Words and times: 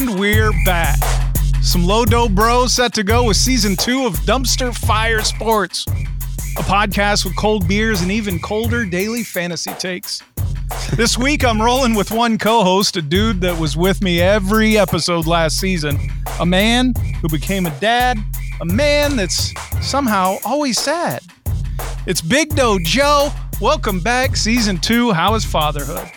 And 0.00 0.18
we're 0.18 0.52
back. 0.64 0.96
Some 1.60 1.84
low 1.84 2.06
dough 2.06 2.30
bros 2.30 2.74
set 2.74 2.94
to 2.94 3.02
go 3.02 3.24
with 3.24 3.36
season 3.36 3.76
two 3.76 4.06
of 4.06 4.14
Dumpster 4.20 4.74
Fire 4.74 5.20
Sports, 5.20 5.84
a 6.56 6.62
podcast 6.62 7.26
with 7.26 7.36
cold 7.36 7.68
beers 7.68 8.00
and 8.00 8.10
even 8.10 8.38
colder 8.38 8.86
daily 8.86 9.22
fantasy 9.22 9.74
takes. 9.74 10.22
This 10.94 11.18
week, 11.18 11.44
I'm 11.44 11.60
rolling 11.60 11.92
with 11.92 12.10
one 12.12 12.38
co 12.38 12.64
host, 12.64 12.96
a 12.96 13.02
dude 13.02 13.42
that 13.42 13.60
was 13.60 13.76
with 13.76 14.00
me 14.00 14.22
every 14.22 14.78
episode 14.78 15.26
last 15.26 15.58
season, 15.58 15.98
a 16.40 16.46
man 16.46 16.94
who 17.20 17.28
became 17.28 17.66
a 17.66 17.78
dad, 17.78 18.16
a 18.62 18.64
man 18.64 19.16
that's 19.16 19.52
somehow 19.82 20.38
always 20.46 20.78
sad. 20.78 21.20
It's 22.06 22.22
Big 22.22 22.56
Doe 22.56 22.78
Joe. 22.82 23.28
Welcome 23.60 24.00
back, 24.00 24.34
season 24.34 24.78
two. 24.78 25.12
How 25.12 25.34
is 25.34 25.44
fatherhood? 25.44 26.10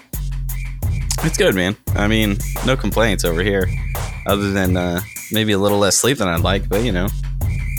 It's 1.25 1.37
good, 1.37 1.55
man. 1.55 1.75
I 1.95 2.07
mean, 2.07 2.37
no 2.65 2.75
complaints 2.75 3.23
over 3.23 3.41
here, 3.41 3.69
other 4.25 4.51
than 4.51 4.75
uh, 4.75 5.01
maybe 5.31 5.53
a 5.53 5.57
little 5.57 5.79
less 5.79 5.97
sleep 5.97 6.17
than 6.17 6.27
I'd 6.27 6.41
like, 6.41 6.67
but 6.67 6.83
you 6.83 6.91
know, 6.91 7.07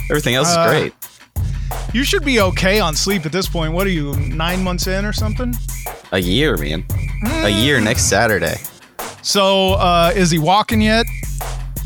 everything 0.09 0.35
else 0.35 0.49
is 0.49 0.57
Uh, 0.57 0.67
great. 0.69 0.93
You 1.93 2.03
should 2.03 2.25
be 2.25 2.41
okay 2.41 2.79
on 2.79 2.95
sleep 2.95 3.25
at 3.25 3.31
this 3.31 3.47
point. 3.47 3.73
What 3.73 3.85
are 3.87 3.91
you, 3.91 4.15
nine 4.15 4.63
months 4.63 4.87
in 4.87 5.05
or 5.05 5.13
something? 5.13 5.53
A 6.11 6.19
year, 6.19 6.57
man. 6.57 6.83
A 7.43 7.49
year 7.49 7.79
next 7.79 8.03
Saturday. 8.09 8.55
So, 9.21 9.73
uh, 9.73 10.11
is 10.15 10.29
he 10.31 10.39
walking 10.39 10.81
yet? 10.81 11.05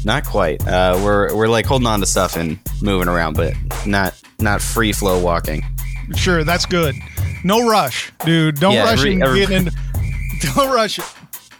Not 0.05 0.25
quite. 0.25 0.65
Uh, 0.65 0.99
we're 1.03 1.35
we're 1.35 1.47
like 1.49 1.65
holding 1.65 1.87
on 1.87 1.99
to 1.99 2.05
stuff 2.05 2.37
and 2.37 2.57
moving 2.81 3.07
around, 3.09 3.35
but 3.35 3.53
not 3.85 4.13
not 4.39 4.61
free 4.61 4.93
flow 4.93 5.19
walking. 5.21 5.63
Sure, 6.15 6.43
that's 6.45 6.65
good. 6.65 6.95
No 7.43 7.67
rush, 7.69 8.11
dude. 8.25 8.59
Don't 8.59 8.73
Yeah, 8.73 8.83
rush 8.85 8.99
every- 8.99 9.13
him 9.15 9.23
every- 9.23 9.39
getting 9.41 9.57
into. 9.57 9.71
Don't 10.55 10.73
rush 10.73 10.99
it. 10.99 11.05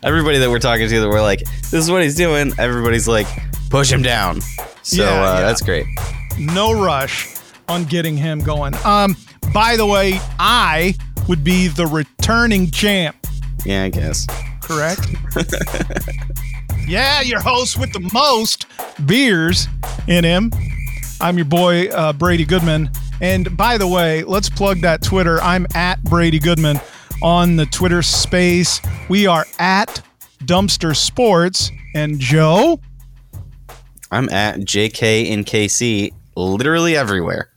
Everybody 0.04 0.38
that 0.40 0.50
we're 0.50 0.60
talking 0.60 0.88
to, 0.88 1.00
that 1.02 1.10
we're 1.10 1.22
like, 1.22 1.40
this 1.40 1.74
is 1.74 1.92
what 1.92 2.02
he's 2.04 2.16
doing. 2.16 2.54
Everybody's 2.58 3.08
like, 3.08 3.28
push 3.70 3.92
him 3.92 4.02
down. 4.02 4.42
So 4.82 5.04
Yeah, 5.04 5.10
uh, 5.10 5.34
yeah. 5.36 5.42
that's 5.42 5.62
great. 5.62 5.86
No 6.38 6.72
rush 6.72 7.36
on 7.68 7.84
getting 7.84 8.16
him 8.18 8.40
going. 8.40 8.74
Um, 8.86 9.16
by 9.54 9.76
the 9.76 9.86
way, 9.86 10.20
I 10.40 10.96
would 11.28 11.44
be 11.44 11.68
the 11.68 11.86
returning 11.86 12.72
champ. 12.72 13.16
Yeah, 13.66 13.84
I 13.84 13.90
guess. 13.90 14.26
correct? 14.62 15.02
yeah, 16.88 17.22
your 17.22 17.42
host 17.42 17.78
with 17.78 17.92
the 17.94 18.10
most 18.14 18.66
beers 19.06 19.68
in 20.08 20.24
him. 20.24 20.52
I'm 21.22 21.38
your 21.38 21.46
boy, 21.46 21.88
uh, 21.90 22.14
Brady 22.14 22.46
Goodman. 22.46 22.90
And 23.22 23.58
by 23.58 23.78
the 23.78 23.88
way, 23.88 24.24
let's 24.24 24.50
plug 24.50 24.80
that 24.82 25.02
Twitter. 25.02 25.42
I'm 25.42 25.68
at 25.76 26.02
Brady 26.04 26.40
Goodman 26.40 26.80
on 27.22 27.56
the 27.56 27.66
Twitter 27.66 28.02
space. 28.02 28.82
We 29.10 29.28
are 29.28 29.46
at 29.60 30.02
Dumpster 30.46 30.96
Sports. 30.96 31.72
And 31.96 32.20
Joe, 32.20 32.80
I'm 34.12 34.30
at 34.30 34.60
JK 34.60 35.32
and 35.32 35.46
KC 35.46 36.14
literally 36.36 36.96
everywhere. 36.96 37.50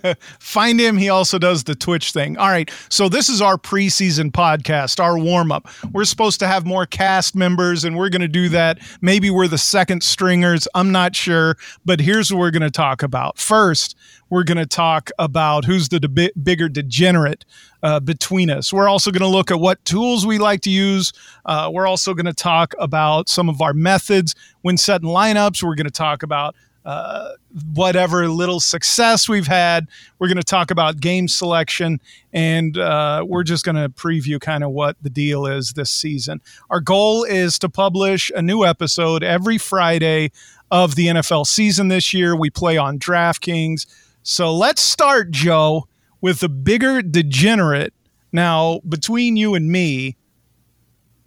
find 0.38 0.80
him. 0.80 0.96
He 0.96 1.08
also 1.08 1.38
does 1.38 1.64
the 1.64 1.74
Twitch 1.74 2.12
thing. 2.12 2.36
All 2.38 2.48
right. 2.48 2.70
So 2.88 3.08
this 3.08 3.28
is 3.28 3.40
our 3.40 3.56
preseason 3.56 4.30
podcast, 4.30 5.02
our 5.02 5.18
warm 5.18 5.52
up. 5.52 5.68
We're 5.92 6.04
supposed 6.04 6.40
to 6.40 6.46
have 6.46 6.64
more 6.64 6.86
cast 6.86 7.34
members, 7.34 7.84
and 7.84 7.96
we're 7.96 8.08
going 8.08 8.22
to 8.22 8.28
do 8.28 8.48
that. 8.50 8.78
Maybe 9.00 9.30
we're 9.30 9.48
the 9.48 9.58
second 9.58 10.02
stringers. 10.02 10.66
I'm 10.74 10.92
not 10.92 11.14
sure. 11.14 11.56
But 11.84 12.00
here's 12.00 12.32
what 12.32 12.38
we're 12.40 12.50
going 12.50 12.62
to 12.62 12.70
talk 12.70 13.02
about. 13.02 13.38
First, 13.38 13.96
we're 14.30 14.44
going 14.44 14.58
to 14.58 14.66
talk 14.66 15.10
about 15.18 15.64
who's 15.64 15.88
the 15.88 16.00
de- 16.00 16.32
bigger 16.42 16.68
degenerate 16.68 17.44
uh, 17.82 18.00
between 18.00 18.50
us. 18.50 18.72
We're 18.72 18.88
also 18.88 19.10
going 19.10 19.22
to 19.22 19.28
look 19.28 19.50
at 19.50 19.58
what 19.58 19.84
tools 19.84 20.26
we 20.26 20.38
like 20.38 20.60
to 20.62 20.70
use. 20.70 21.12
Uh, 21.44 21.70
we're 21.72 21.86
also 21.86 22.14
going 22.14 22.26
to 22.26 22.32
talk 22.32 22.74
about 22.78 23.28
some 23.28 23.48
of 23.48 23.60
our 23.60 23.74
methods 23.74 24.34
when 24.62 24.76
setting 24.76 25.08
lineups. 25.08 25.62
We're 25.62 25.74
going 25.74 25.86
to 25.86 25.90
talk 25.90 26.22
about 26.22 26.54
uh, 26.84 27.32
whatever 27.74 28.28
little 28.28 28.60
success 28.60 29.28
we've 29.28 29.46
had. 29.46 29.86
We're 30.18 30.28
going 30.28 30.38
to 30.38 30.42
talk 30.42 30.70
about 30.70 31.00
game 31.00 31.28
selection, 31.28 32.00
and 32.32 32.76
uh, 32.76 33.24
we're 33.26 33.44
just 33.44 33.64
going 33.64 33.76
to 33.76 33.88
preview 33.88 34.40
kind 34.40 34.64
of 34.64 34.70
what 34.70 34.96
the 35.02 35.10
deal 35.10 35.46
is 35.46 35.72
this 35.72 35.90
season. 35.90 36.40
Our 36.70 36.80
goal 36.80 37.24
is 37.24 37.58
to 37.60 37.68
publish 37.68 38.30
a 38.34 38.42
new 38.42 38.64
episode 38.64 39.22
every 39.22 39.58
Friday 39.58 40.32
of 40.70 40.94
the 40.94 41.08
NFL 41.08 41.46
season 41.46 41.88
this 41.88 42.12
year. 42.12 42.34
We 42.34 42.50
play 42.50 42.76
on 42.76 42.98
DraftKings. 42.98 43.86
So 44.24 44.54
let's 44.54 44.82
start, 44.82 45.30
Joe, 45.30 45.86
with 46.22 46.40
the 46.40 46.48
bigger 46.48 47.02
degenerate. 47.02 47.92
Now, 48.32 48.80
between 48.88 49.36
you 49.36 49.54
and 49.54 49.70
me, 49.70 50.16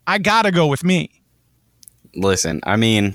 I 0.08 0.18
got 0.18 0.44
to 0.44 0.52
go 0.52 0.66
with 0.66 0.84
me. 0.84 1.22
Listen, 2.16 2.62
I 2.64 2.78
mean, 2.78 3.14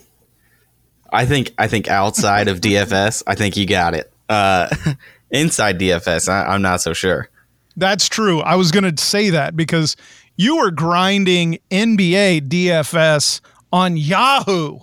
I 1.13 1.27
think 1.27 1.53
I 1.59 1.67
think 1.67 1.89
outside 1.89 2.47
of 2.47 2.61
DFS, 2.61 3.25
I 3.27 3.35
think 3.35 3.57
you 3.57 3.67
got 3.67 3.95
it. 3.95 4.13
Uh, 4.29 4.69
inside 5.31 5.81
DFS, 5.81 6.29
I, 6.29 6.45
I'm 6.45 6.63
not 6.63 6.81
so 6.81 6.93
sure. 6.93 7.29
That's 7.77 8.09
true. 8.09 8.41
I 8.41 8.55
was 8.55 8.71
going 8.71 8.95
to 8.95 9.03
say 9.03 9.31
that 9.31 9.57
because 9.57 9.97
you 10.37 10.59
were 10.59 10.71
grinding 10.71 11.59
NBA 11.71 12.49
DFS 12.49 13.41
on 13.73 13.97
Yahoo. 13.97 14.81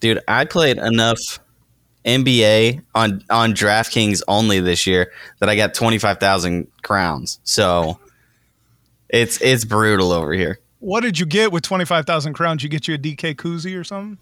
Dude, 0.00 0.20
I 0.28 0.44
played 0.44 0.76
enough 0.76 1.40
NBA 2.06 2.82
on 2.94 3.22
on 3.28 3.52
DraftKings 3.52 4.22
only 4.28 4.60
this 4.60 4.86
year 4.86 5.12
that 5.40 5.48
I 5.48 5.56
got 5.56 5.74
twenty 5.74 5.98
five 5.98 6.18
thousand 6.20 6.68
crowns. 6.82 7.40
So 7.44 7.98
it's 9.08 9.40
it's 9.40 9.64
brutal 9.64 10.12
over 10.12 10.32
here. 10.32 10.60
What 10.78 11.00
did 11.02 11.18
you 11.18 11.26
get 11.26 11.50
with 11.52 11.62
25,000 11.64 12.34
crowns? 12.34 12.62
You 12.62 12.68
get 12.68 12.86
you 12.86 12.94
a 12.94 12.98
DK 12.98 13.34
koozie 13.34 13.80
or 13.80 13.82
something? 13.82 14.18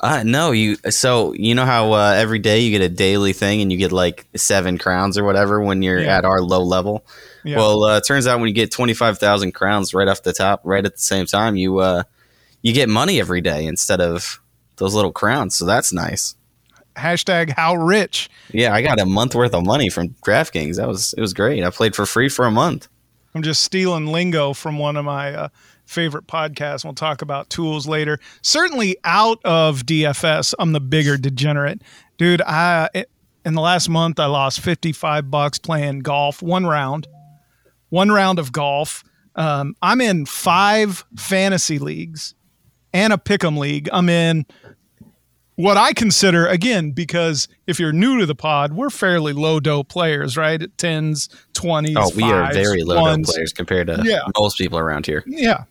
Uh, 0.00 0.22
no, 0.24 0.50
you. 0.50 0.76
So 0.90 1.32
you 1.34 1.54
know 1.54 1.66
how 1.66 1.92
uh, 1.92 2.14
every 2.16 2.38
day 2.40 2.60
you 2.60 2.70
get 2.76 2.80
a 2.80 2.88
daily 2.88 3.32
thing 3.32 3.60
and 3.60 3.70
you 3.70 3.78
get 3.78 3.92
like 3.92 4.26
seven 4.34 4.78
crowns 4.78 5.16
or 5.16 5.22
whatever 5.22 5.60
when 5.60 5.82
you're 5.82 6.00
Yeah. 6.00 6.16
at 6.18 6.24
our 6.24 6.40
low 6.40 6.62
level. 6.62 7.04
Yeah. 7.44 7.58
Well, 7.58 7.84
uh, 7.84 7.98
it 7.98 8.04
turns 8.06 8.26
out 8.26 8.40
when 8.40 8.48
you 8.48 8.54
get 8.54 8.72
twenty 8.72 8.94
five 8.94 9.18
thousand 9.18 9.52
crowns 9.52 9.94
right 9.94 10.08
off 10.08 10.22
the 10.24 10.32
top, 10.32 10.62
right 10.64 10.84
at 10.84 10.94
the 10.94 11.00
same 11.02 11.26
time, 11.26 11.54
you 11.56 11.78
uh, 11.78 12.02
you 12.62 12.72
get 12.72 12.88
money 12.88 13.20
every 13.20 13.40
day 13.42 13.66
instead 13.66 14.00
of 14.00 14.40
those 14.78 14.94
little 14.94 15.12
crowns. 15.12 15.54
So 15.56 15.66
that's 15.66 15.92
nice. 15.92 16.34
Hashtag 16.96 17.50
how 17.50 17.74
rich. 17.74 18.28
Yeah, 18.50 18.74
I 18.74 18.82
got 18.82 19.00
a 19.00 19.06
month 19.06 19.34
worth 19.34 19.54
of 19.54 19.64
money 19.64 19.88
from 19.88 20.10
DraftKings. 20.24 20.76
That 20.76 20.88
was 20.88 21.14
it 21.14 21.20
was 21.20 21.32
great. 21.32 21.62
I 21.64 21.70
played 21.70 21.94
for 21.94 22.06
free 22.06 22.28
for 22.28 22.46
a 22.46 22.50
month. 22.50 22.88
I'm 23.34 23.42
just 23.42 23.62
stealing 23.62 24.06
lingo 24.06 24.52
from 24.52 24.78
one 24.78 24.96
of 24.96 25.04
my 25.04 25.32
uh, 25.32 25.48
favorite 25.86 26.26
podcasts. 26.26 26.84
We'll 26.84 26.94
talk 26.94 27.22
about 27.22 27.48
tools 27.48 27.86
later. 27.86 28.18
Certainly 28.42 28.96
out 29.04 29.38
of 29.44 29.86
DFS, 29.86 30.54
I'm 30.58 30.72
the 30.72 30.80
bigger 30.80 31.16
degenerate. 31.16 31.82
Dude, 32.18 32.42
I 32.42 32.88
in 33.44 33.54
the 33.54 33.60
last 33.60 33.88
month 33.88 34.20
I 34.20 34.26
lost 34.26 34.60
55 34.60 35.30
bucks 35.30 35.58
playing 35.58 36.00
golf, 36.00 36.42
one 36.42 36.66
round. 36.66 37.08
One 37.88 38.10
round 38.10 38.38
of 38.38 38.52
golf. 38.52 39.04
Um, 39.34 39.76
I'm 39.82 40.00
in 40.00 40.26
five 40.26 41.04
fantasy 41.16 41.78
leagues 41.78 42.34
and 42.92 43.12
a 43.12 43.16
pick'em 43.16 43.58
league. 43.58 43.88
I'm 43.92 44.08
in 44.08 44.46
what 45.56 45.76
I 45.76 45.92
consider 45.92 46.46
again 46.46 46.92
because 46.92 47.46
if 47.66 47.78
you're 47.78 47.92
new 47.92 48.18
to 48.20 48.26
the 48.26 48.34
pod, 48.34 48.72
we're 48.72 48.90
fairly 48.90 49.32
low 49.32 49.60
dough 49.60 49.84
players, 49.84 50.36
right? 50.36 50.60
At 50.62 50.76
tens, 50.78 51.28
twenties. 51.54 51.96
Oh, 51.98 52.10
we 52.16 52.24
are 52.24 52.52
very 52.52 52.82
low 52.82 52.94
dough 53.16 53.22
players 53.24 53.52
compared 53.52 53.86
to 53.88 54.02
Yeah. 54.04 54.20
most 54.38 54.56
people 54.58 54.78
around 54.78 55.06
here. 55.06 55.22
Yeah. 55.26 55.64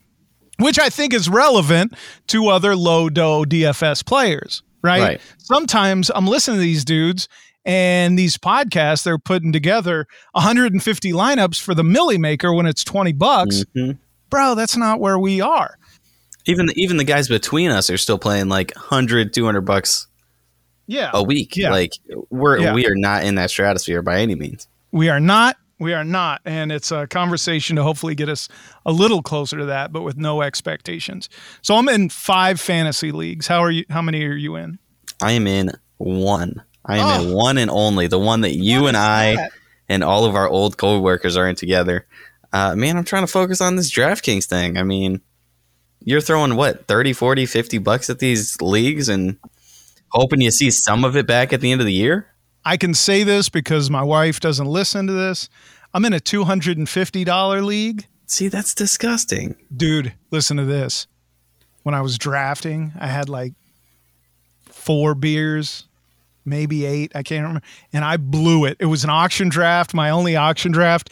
Which 0.60 0.78
I 0.80 0.90
think 0.90 1.14
is 1.14 1.28
relevant 1.28 1.94
to 2.28 2.48
other 2.50 2.76
low 2.76 3.10
dough 3.10 3.44
DFS 3.46 4.04
players, 4.06 4.62
right? 4.84 5.02
Right. 5.02 5.22
Sometimes 5.40 6.12
I'm 6.14 6.28
listening 6.28 6.58
to 6.58 6.62
these 6.62 6.86
dudes 6.86 7.28
and 7.66 8.18
these 8.18 8.38
podcasts, 8.38 9.04
they're 9.04 9.18
putting 9.20 9.52
together 9.52 10.08
150 10.34 11.12
lineups 11.12 11.60
for 11.62 11.74
the 11.76 11.84
Millie 11.84 12.18
Maker 12.18 12.54
when 12.54 12.66
it's 12.66 12.84
20 12.84 13.14
bucks. 13.14 13.64
Mhm. 13.76 13.98
Bro, 14.30 14.56
that's 14.56 14.78
not 14.78 15.00
where 15.00 15.20
we 15.20 15.42
are. 15.42 15.76
Even 16.46 16.70
even 16.76 16.98
the 16.98 17.04
guys 17.04 17.28
between 17.28 17.72
us 17.72 17.90
are 17.90 17.98
still 17.98 18.18
playing 18.18 18.50
like 18.50 18.74
100, 18.76 19.34
200 19.34 19.62
bucks 19.62 20.08
Yeah. 20.88 21.12
a 21.14 21.24
week. 21.24 21.56
Yeah. 21.56 21.72
Like 21.72 21.92
we're 22.30 22.60
Yeah. 22.60 22.74
we 22.74 22.86
are 22.88 22.96
not 22.96 23.24
in 23.24 23.36
that 23.36 23.50
stratosphere 23.50 24.02
by 24.02 24.20
any 24.22 24.36
means. 24.36 24.68
We 24.92 25.10
are 25.10 25.20
not. 25.20 25.58
We 25.80 25.94
are 25.94 26.04
not. 26.04 26.42
And 26.46 26.72
it's 26.72 26.92
a 26.92 27.08
conversation 27.08 27.76
to 27.78 27.84
hopefully 27.84 28.14
get 28.14 28.30
us 28.30 28.48
a 28.86 28.92
little 28.92 29.22
closer 29.24 29.58
to 29.58 29.66
that, 29.66 29.92
but 29.92 30.02
with 30.04 30.18
no 30.18 30.42
expectations. 30.44 31.28
So 31.62 31.76
I'm 31.76 31.90
in 31.90 32.10
five 32.10 32.60
fantasy 32.60 33.12
leagues. 33.12 33.48
How 33.48 33.60
are 33.62 33.72
you? 33.72 33.86
How 33.90 34.02
many 34.02 34.24
are 34.26 34.34
you 34.34 34.56
in? 34.58 34.78
I 35.22 35.32
am 35.34 35.48
in 35.48 35.72
one. 35.98 36.62
I 36.86 36.98
am 36.98 37.22
in 37.22 37.28
Oh. 37.32 37.36
one 37.36 37.58
and 37.58 37.70
only 37.72 38.08
the 38.08 38.20
one 38.20 38.42
that 38.42 38.56
you 38.56 38.82
What 38.82 38.88
and 38.90 38.98
I 38.98 39.36
that? 39.36 39.52
and 39.90 40.04
all 40.04 40.26
of 40.26 40.36
our 40.36 40.48
old 40.48 40.78
co-workers 40.78 41.38
are 41.38 41.48
in 41.48 41.56
together. 41.56 42.06
Uh, 42.54 42.76
man, 42.76 42.98
I'm 42.98 43.04
trying 43.04 43.24
to 43.24 43.28
focus 43.32 43.62
on 43.62 43.76
this 43.76 43.92
DraftKings 43.92 44.46
thing. 44.46 44.78
I 44.78 44.84
mean, 44.84 45.22
you're 46.04 46.22
throwing 46.22 46.56
what 46.56 46.88
30, 46.88 47.14
40, 47.14 47.46
50 47.46 47.78
bucks 47.80 48.10
at 48.10 48.20
these 48.20 48.60
leagues 48.62 49.10
and 49.10 49.38
hoping 50.10 50.42
you 50.42 50.52
see 50.52 50.72
some 50.72 51.06
of 51.06 51.16
it 51.16 51.28
back 51.28 51.54
at 51.54 51.62
the 51.62 51.72
end 51.72 51.82
of 51.82 51.88
the 51.88 51.94
year. 51.94 52.28
I 52.64 52.78
can 52.78 52.94
say 52.94 53.24
this 53.24 53.50
because 53.50 53.90
my 53.90 54.04
wife 54.04 54.40
doesn't 54.40 54.68
listen 54.68 55.08
to 55.08 55.14
this. 55.14 55.50
I'm 55.94 56.06
in 56.06 56.14
a 56.14 56.20
$250 56.20 57.66
league. 57.66 58.06
See, 58.26 58.48
that's 58.48 58.74
disgusting. 58.74 59.56
Dude, 59.76 60.14
listen 60.30 60.58
to 60.58 60.66
this. 60.66 61.08
When 61.84 61.96
I 61.96 62.02
was 62.02 62.18
drafting, 62.18 62.94
I 63.00 63.08
had 63.08 63.28
like 63.28 63.54
four 64.66 65.16
beers, 65.16 65.86
maybe 66.46 66.86
eight. 66.86 67.12
I 67.16 67.24
can't 67.24 67.44
remember. 67.44 67.66
And 67.92 68.06
I 68.06 68.18
blew 68.18 68.66
it. 68.66 68.78
It 68.80 68.86
was 68.86 69.04
an 69.04 69.10
auction 69.10 69.50
draft, 69.50 69.94
my 69.94 70.12
only 70.12 70.36
auction 70.36 70.72
draft. 70.72 71.10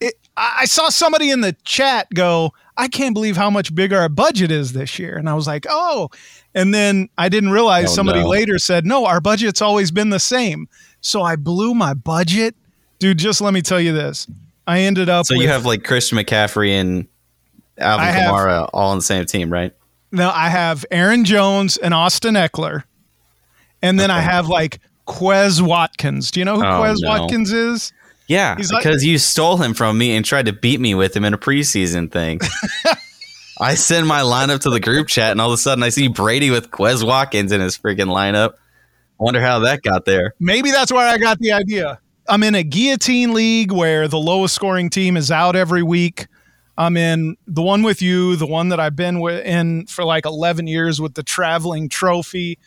It, 0.00 0.14
I 0.36 0.66
saw 0.66 0.88
somebody 0.90 1.30
in 1.30 1.40
the 1.40 1.54
chat 1.64 2.08
go, 2.14 2.52
I 2.76 2.88
can't 2.88 3.14
believe 3.14 3.36
how 3.36 3.48
much 3.48 3.74
bigger 3.74 3.98
our 3.98 4.08
budget 4.10 4.50
is 4.50 4.74
this 4.74 4.98
year. 4.98 5.16
And 5.16 5.28
I 5.28 5.34
was 5.34 5.46
like, 5.46 5.64
oh. 5.68 6.10
And 6.54 6.74
then 6.74 7.08
I 7.16 7.28
didn't 7.30 7.50
realize 7.50 7.86
Oh, 7.90 7.94
somebody 7.94 8.20
no. 8.20 8.28
later 8.28 8.58
said, 8.58 8.84
no, 8.84 9.06
our 9.06 9.20
budget's 9.20 9.62
always 9.62 9.90
been 9.90 10.10
the 10.10 10.18
same. 10.20 10.68
So 11.00 11.22
I 11.22 11.36
blew 11.36 11.74
my 11.74 11.94
budget. 11.94 12.54
Dude, 12.98 13.18
just 13.18 13.40
let 13.40 13.54
me 13.54 13.62
tell 13.62 13.80
you 13.80 13.92
this. 13.92 14.26
I 14.66 14.80
ended 14.80 15.08
up 15.08 15.24
So 15.26 15.34
with, 15.36 15.42
you 15.42 15.48
have 15.48 15.64
like 15.64 15.84
Christian 15.84 16.18
McCaffrey 16.18 16.70
and 16.72 17.06
Alvin 17.78 18.06
have- 18.06 18.32
Kamara 18.32 18.68
all 18.74 18.90
on 18.90 18.98
the 18.98 19.02
same 19.04 19.24
team, 19.24 19.50
right? 19.50 19.72
no, 20.12 20.30
I 20.30 20.48
have 20.48 20.84
Aaron 20.90 21.24
Jones 21.24 21.76
and 21.78 21.92
Austin 21.94 22.34
Ekeler. 22.34 22.84
And 23.82 23.98
then 24.00 24.10
I 24.10 24.20
have 24.20 24.48
like 24.48 24.80
Quez 25.06 25.60
Watkins. 25.60 26.30
Do 26.30 26.40
you 26.40 26.44
know 26.44 26.56
who 26.56 26.62
Oh, 26.64 26.80
Quez 26.82 26.96
no. 27.00 27.08
Watkins 27.10 27.52
is? 27.52 27.92
Yeah, 28.28 28.56
He's 28.56 28.72
like- 28.72 28.82
because 28.82 29.04
you 29.04 29.18
stole 29.18 29.56
him 29.56 29.74
from 29.74 29.96
me 29.98 30.16
and 30.16 30.24
tried 30.24 30.46
to 30.46 30.52
beat 30.52 30.80
me 30.80 30.94
with 30.94 31.16
him 31.16 31.24
in 31.24 31.34
a 31.34 31.38
preseason 31.38 32.10
thing. 32.10 32.40
I 33.60 33.74
send 33.74 34.06
my 34.06 34.20
lineup 34.20 34.60
to 34.60 34.70
the 34.70 34.80
group 34.80 35.08
chat, 35.08 35.30
and 35.30 35.40
all 35.40 35.48
of 35.48 35.54
a 35.54 35.56
sudden 35.58 35.82
I 35.82 35.88
see 35.88 36.08
Brady 36.08 36.50
with 36.50 36.70
Quez 36.70 37.06
Watkins 37.06 37.52
in 37.52 37.60
his 37.60 37.78
freaking 37.78 38.08
lineup. 38.08 38.54
I 39.18 39.24
wonder 39.24 39.40
how 39.40 39.60
that 39.60 39.82
got 39.82 40.04
there. 40.04 40.34
Maybe 40.38 40.70
that's 40.70 40.92
where 40.92 41.08
I 41.08 41.16
got 41.16 41.38
the 41.38 41.52
idea. 41.52 42.00
I'm 42.28 42.42
in 42.42 42.54
a 42.54 42.62
guillotine 42.62 43.32
league 43.32 43.72
where 43.72 44.08
the 44.08 44.18
lowest 44.18 44.54
scoring 44.54 44.90
team 44.90 45.16
is 45.16 45.30
out 45.30 45.56
every 45.56 45.82
week. 45.82 46.26
I'm 46.76 46.96
in 46.98 47.36
the 47.46 47.62
one 47.62 47.82
with 47.82 48.02
you, 48.02 48.36
the 48.36 48.46
one 48.46 48.68
that 48.68 48.80
I've 48.80 48.96
been 48.96 49.16
in 49.16 49.86
for 49.86 50.04
like 50.04 50.26
11 50.26 50.66
years 50.66 51.00
with 51.00 51.14
the 51.14 51.22
traveling 51.22 51.88
trophy. 51.88 52.58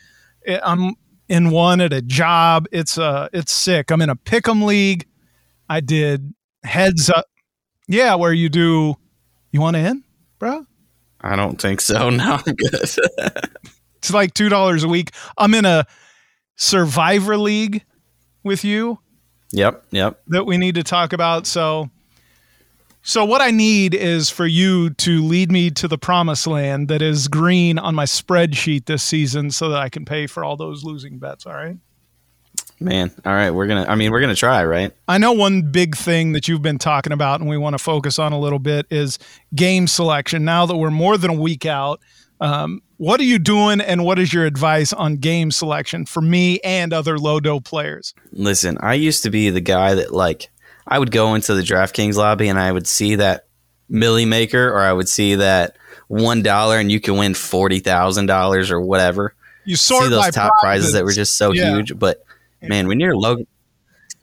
I'm 0.48 0.94
in 1.28 1.50
one 1.50 1.80
at 1.80 1.92
a 1.92 2.02
job. 2.02 2.66
It's 2.72 2.98
uh 2.98 3.28
it's 3.32 3.52
sick. 3.52 3.92
I'm 3.92 4.02
in 4.02 4.10
a 4.10 4.16
pick'em 4.16 4.64
league. 4.64 5.06
I 5.70 5.78
did 5.78 6.34
heads 6.64 7.08
up. 7.08 7.26
Yeah, 7.86 8.16
where 8.16 8.32
you 8.32 8.48
do 8.48 8.96
you 9.52 9.60
want 9.60 9.76
to 9.76 9.80
in, 9.80 10.04
bro? 10.40 10.66
I 11.20 11.36
don't 11.36 11.60
think 11.60 11.80
so. 11.80 12.10
No, 12.10 12.40
I'm 12.44 12.54
good. 12.54 12.74
It's 13.98 14.12
like 14.12 14.34
two 14.34 14.48
dollars 14.48 14.82
a 14.82 14.88
week. 14.88 15.12
I'm 15.38 15.54
in 15.54 15.64
a 15.64 15.86
survivor 16.56 17.36
league 17.36 17.84
with 18.42 18.64
you. 18.64 18.98
yep, 19.52 19.84
yep. 19.92 20.20
that 20.26 20.44
we 20.44 20.56
need 20.56 20.74
to 20.74 20.82
talk 20.82 21.12
about. 21.12 21.46
So, 21.46 21.88
so 23.02 23.24
what 23.24 23.40
I 23.40 23.50
need 23.50 23.94
is 23.94 24.28
for 24.28 24.46
you 24.46 24.90
to 24.90 25.22
lead 25.22 25.52
me 25.52 25.70
to 25.72 25.86
the 25.86 25.98
promised 25.98 26.46
land 26.46 26.88
that 26.88 27.00
is 27.00 27.28
green 27.28 27.78
on 27.78 27.94
my 27.94 28.06
spreadsheet 28.06 28.86
this 28.86 29.04
season, 29.04 29.50
so 29.52 29.68
that 29.68 29.78
I 29.80 29.88
can 29.88 30.04
pay 30.04 30.26
for 30.26 30.42
all 30.42 30.56
those 30.56 30.82
losing 30.82 31.18
bets. 31.18 31.46
All 31.46 31.54
right. 31.54 31.76
Man, 32.82 33.10
all 33.26 33.32
right, 33.34 33.50
we're 33.50 33.66
gonna. 33.66 33.84
I 33.86 33.94
mean, 33.94 34.10
we're 34.10 34.22
gonna 34.22 34.34
try, 34.34 34.64
right? 34.64 34.90
I 35.06 35.18
know 35.18 35.32
one 35.32 35.70
big 35.70 35.94
thing 35.96 36.32
that 36.32 36.48
you've 36.48 36.62
been 36.62 36.78
talking 36.78 37.12
about, 37.12 37.40
and 37.40 37.48
we 37.48 37.58
want 37.58 37.74
to 37.74 37.78
focus 37.78 38.18
on 38.18 38.32
a 38.32 38.38
little 38.40 38.58
bit 38.58 38.86
is 38.90 39.18
game 39.54 39.86
selection. 39.86 40.44
Now 40.46 40.64
that 40.64 40.76
we're 40.76 40.90
more 40.90 41.18
than 41.18 41.30
a 41.30 41.34
week 41.34 41.66
out, 41.66 42.00
um, 42.40 42.80
what 42.96 43.20
are 43.20 43.24
you 43.24 43.38
doing, 43.38 43.82
and 43.82 44.02
what 44.04 44.18
is 44.18 44.32
your 44.32 44.46
advice 44.46 44.94
on 44.94 45.16
game 45.16 45.50
selection 45.50 46.06
for 46.06 46.22
me 46.22 46.58
and 46.60 46.94
other 46.94 47.18
Lodo 47.18 47.62
players? 47.62 48.14
Listen, 48.32 48.78
I 48.80 48.94
used 48.94 49.22
to 49.24 49.30
be 49.30 49.50
the 49.50 49.60
guy 49.60 49.94
that 49.96 50.14
like 50.14 50.48
I 50.86 50.98
would 50.98 51.10
go 51.10 51.34
into 51.34 51.52
the 51.54 51.62
DraftKings 51.62 52.14
lobby 52.16 52.48
and 52.48 52.58
I 52.58 52.72
would 52.72 52.86
see 52.86 53.16
that 53.16 53.44
Millie 53.90 54.24
Maker, 54.24 54.70
or 54.70 54.80
I 54.80 54.94
would 54.94 55.08
see 55.08 55.34
that 55.34 55.76
one 56.08 56.42
dollar 56.42 56.78
and 56.78 56.90
you 56.90 56.98
can 56.98 57.18
win 57.18 57.34
forty 57.34 57.80
thousand 57.80 58.24
dollars 58.24 58.70
or 58.70 58.80
whatever. 58.80 59.34
You 59.66 59.76
sort 59.76 60.04
see 60.04 60.08
those 60.08 60.30
top 60.30 60.54
prizes 60.60 60.94
that 60.94 61.04
were 61.04 61.12
just 61.12 61.36
so 61.36 61.52
Yeah. 61.52 61.74
huge. 61.74 61.98
But 61.98 62.24
man, 62.62 62.88
when 62.88 63.00
you're 63.00 63.16
low, 63.16 63.38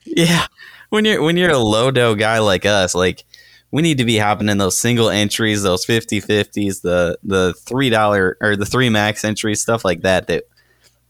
yeah, 0.06 0.48
when 0.90 1.06
you're 1.06 1.22
when 1.22 1.38
you're 1.38 1.52
a 1.52 1.58
low 1.58 1.92
dough 1.92 2.16
guy 2.16 2.40
like 2.40 2.66
us, 2.66 2.96
like 2.96 3.24
we 3.72 3.82
need 3.82 3.98
to 3.98 4.06
be 4.06 4.18
hopping 4.18 4.50
in 4.50 4.58
those 4.58 4.80
single 4.80 5.10
entries, 5.10 5.62
those 5.62 5.86
50-50s, 5.86 6.82
the 6.82 7.18
the 7.24 7.54
three 7.54 7.90
dollar 7.90 8.38
or 8.42 8.56
the 8.56 8.66
three 8.66 8.90
max 8.90 9.24
entries, 9.24 9.62
stuff 9.62 9.84
like 9.84 10.02
that. 10.02 10.28
That 10.28 10.46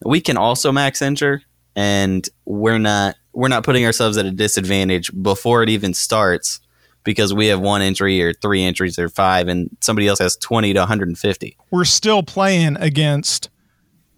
we 0.03 0.21
can 0.21 0.37
also 0.37 0.71
max 0.71 1.01
enter, 1.01 1.41
and 1.75 2.27
we're 2.45 2.79
not 2.79 3.15
we're 3.33 3.47
not 3.49 3.63
putting 3.63 3.85
ourselves 3.85 4.17
at 4.17 4.25
a 4.25 4.31
disadvantage 4.31 5.11
before 5.21 5.61
it 5.61 5.69
even 5.69 5.93
starts 5.93 6.59
because 7.03 7.33
we 7.33 7.47
have 7.47 7.61
one 7.61 7.81
entry 7.81 8.21
or 8.21 8.33
three 8.33 8.63
entries 8.63 8.97
or 8.99 9.07
five, 9.07 9.47
and 9.47 9.69
somebody 9.81 10.07
else 10.07 10.19
has 10.19 10.35
twenty 10.37 10.73
to 10.73 10.79
one 10.79 10.87
hundred 10.87 11.07
and 11.07 11.17
fifty. 11.17 11.55
we're 11.71 11.85
still 11.85 12.23
playing 12.23 12.75
against 12.77 13.49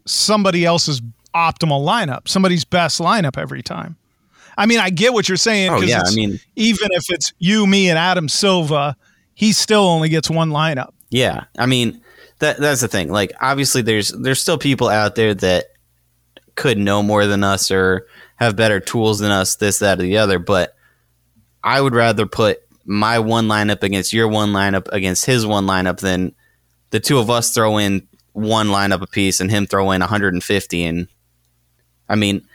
somebody 0.06 0.65
else's 0.65 1.01
optimal 1.35 1.85
lineup, 1.85 2.27
somebody's 2.27 2.65
best 2.65 2.99
lineup 2.99 3.37
every 3.37 3.61
time. 3.61 3.97
I 4.57 4.65
mean, 4.65 4.79
I 4.79 4.89
get 4.89 5.13
what 5.13 5.29
you're 5.29 5.37
saying. 5.37 5.69
Oh 5.69 5.81
yeah, 5.81 6.03
I 6.05 6.13
mean. 6.13 6.39
even 6.55 6.89
if 6.91 7.09
it's 7.09 7.33
you, 7.39 7.65
me, 7.65 7.89
and 7.89 7.97
Adam 7.97 8.27
Silva, 8.27 8.95
he 9.33 9.53
still 9.53 9.83
only 9.83 10.09
gets 10.09 10.29
one 10.29 10.49
lineup. 10.49 10.91
Yeah, 11.09 11.45
I 11.57 11.65
mean 11.65 12.01
that 12.39 12.57
that's 12.57 12.81
the 12.81 12.87
thing. 12.87 13.09
Like 13.09 13.31
obviously 13.39 13.81
there's 13.81 14.09
there's 14.09 14.41
still 14.41 14.57
people 14.57 14.89
out 14.89 15.15
there 15.15 15.33
that 15.35 15.67
could 16.55 16.77
know 16.77 17.01
more 17.01 17.25
than 17.25 17.43
us 17.43 17.71
or 17.71 18.05
have 18.35 18.55
better 18.55 18.79
tools 18.79 19.19
than 19.19 19.31
us, 19.31 19.55
this, 19.55 19.79
that, 19.79 19.99
or 19.99 20.03
the 20.03 20.17
other, 20.17 20.39
but 20.39 20.75
I 21.63 21.79
would 21.79 21.93
rather 21.93 22.25
put 22.25 22.59
my 22.85 23.19
one 23.19 23.47
lineup 23.47 23.83
against 23.83 24.13
your 24.13 24.27
one 24.27 24.51
lineup 24.51 24.87
against 24.91 25.25
his 25.25 25.45
one 25.45 25.65
lineup 25.65 25.99
than 25.99 26.33
the 26.89 26.99
two 26.99 27.19
of 27.19 27.29
us 27.29 27.53
throw 27.53 27.77
in 27.77 28.07
one 28.33 28.67
lineup 28.67 29.01
apiece 29.01 29.39
and 29.39 29.51
him 29.51 29.67
throw 29.67 29.91
in 29.91 29.99
150 29.99 30.83
and 30.83 31.07
I 32.09 32.15
mean 32.15 32.45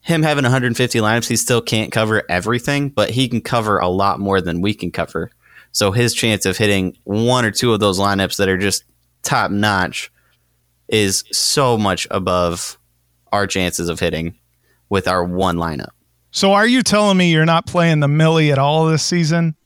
him 0.00 0.22
having 0.22 0.44
150 0.44 0.98
lineups 0.98 1.28
he 1.28 1.36
still 1.36 1.62
can't 1.62 1.90
cover 1.90 2.22
everything 2.28 2.90
but 2.90 3.10
he 3.10 3.28
can 3.28 3.40
cover 3.40 3.78
a 3.78 3.88
lot 3.88 4.20
more 4.20 4.40
than 4.40 4.60
we 4.60 4.74
can 4.74 4.90
cover 4.90 5.30
so 5.72 5.90
his 5.90 6.14
chance 6.14 6.46
of 6.46 6.56
hitting 6.56 6.96
one 7.04 7.44
or 7.44 7.50
two 7.50 7.72
of 7.72 7.80
those 7.80 7.98
lineups 7.98 8.36
that 8.36 8.48
are 8.48 8.58
just 8.58 8.84
top 9.22 9.50
notch 9.50 10.12
is 10.88 11.24
so 11.32 11.76
much 11.76 12.06
above 12.10 12.78
our 13.32 13.46
chances 13.46 13.88
of 13.88 13.98
hitting 13.98 14.38
with 14.88 15.08
our 15.08 15.24
one 15.24 15.56
lineup. 15.56 15.90
So, 16.30 16.52
are 16.52 16.66
you 16.66 16.82
telling 16.82 17.16
me 17.16 17.32
you're 17.32 17.44
not 17.44 17.66
playing 17.66 18.00
the 18.00 18.08
Millie 18.08 18.52
at 18.52 18.58
all 18.58 18.86
this 18.86 19.04
season? 19.04 19.56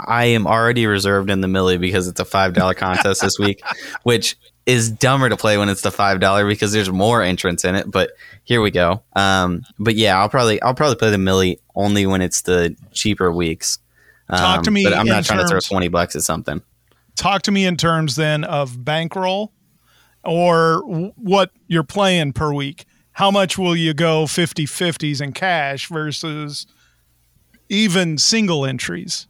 I 0.00 0.26
am 0.26 0.46
already 0.46 0.86
reserved 0.86 1.28
in 1.28 1.40
the 1.40 1.48
Millie 1.48 1.78
because 1.78 2.06
it's 2.06 2.20
a 2.20 2.24
five 2.24 2.54
dollar 2.54 2.74
contest 2.74 3.20
this 3.20 3.38
week, 3.38 3.62
which 4.02 4.36
is 4.68 4.90
dumber 4.90 5.30
to 5.30 5.36
play 5.36 5.56
when 5.56 5.70
it's 5.70 5.80
the 5.80 5.90
five 5.90 6.20
dollar 6.20 6.46
because 6.46 6.72
there's 6.72 6.90
more 6.90 7.22
entrants 7.22 7.64
in 7.64 7.74
it. 7.74 7.90
But 7.90 8.10
here 8.44 8.60
we 8.60 8.70
go. 8.70 9.02
Um, 9.16 9.64
but 9.78 9.96
yeah, 9.96 10.20
I'll 10.20 10.28
probably 10.28 10.60
I'll 10.60 10.74
probably 10.74 10.96
play 10.96 11.10
the 11.10 11.18
Millie 11.18 11.58
only 11.74 12.06
when 12.06 12.20
it's 12.20 12.42
the 12.42 12.76
cheaper 12.92 13.32
weeks. 13.32 13.78
Um, 14.28 14.38
Talk 14.38 14.62
to 14.64 14.70
me 14.70 14.84
but 14.84 14.92
I'm 14.92 15.06
not 15.06 15.24
trying 15.24 15.40
to 15.40 15.48
throw 15.48 15.58
twenty 15.60 15.88
bucks 15.88 16.14
at 16.14 16.22
something. 16.22 16.60
Talk 17.16 17.42
to 17.42 17.50
me 17.50 17.64
in 17.64 17.78
terms 17.78 18.14
then 18.14 18.44
of 18.44 18.84
bankroll 18.84 19.52
or 20.22 20.80
what 21.16 21.50
you're 21.66 21.82
playing 21.82 22.34
per 22.34 22.52
week. 22.52 22.84
How 23.12 23.30
much 23.30 23.58
will 23.58 23.74
you 23.74 23.94
go 23.94 24.28
50 24.28 24.66
50s 24.66 25.20
in 25.20 25.32
cash 25.32 25.88
versus 25.88 26.68
even 27.68 28.16
single 28.18 28.64
entries? 28.64 29.26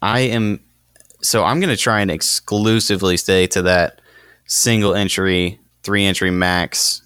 I 0.00 0.20
am 0.20 0.60
so 1.22 1.42
I'm 1.42 1.58
going 1.58 1.74
to 1.74 1.80
try 1.80 2.00
and 2.00 2.10
exclusively 2.10 3.16
stay 3.16 3.48
to 3.48 3.62
that 3.62 4.01
single 4.52 4.94
entry, 4.94 5.58
three 5.82 6.04
entry 6.04 6.30
max, 6.30 7.00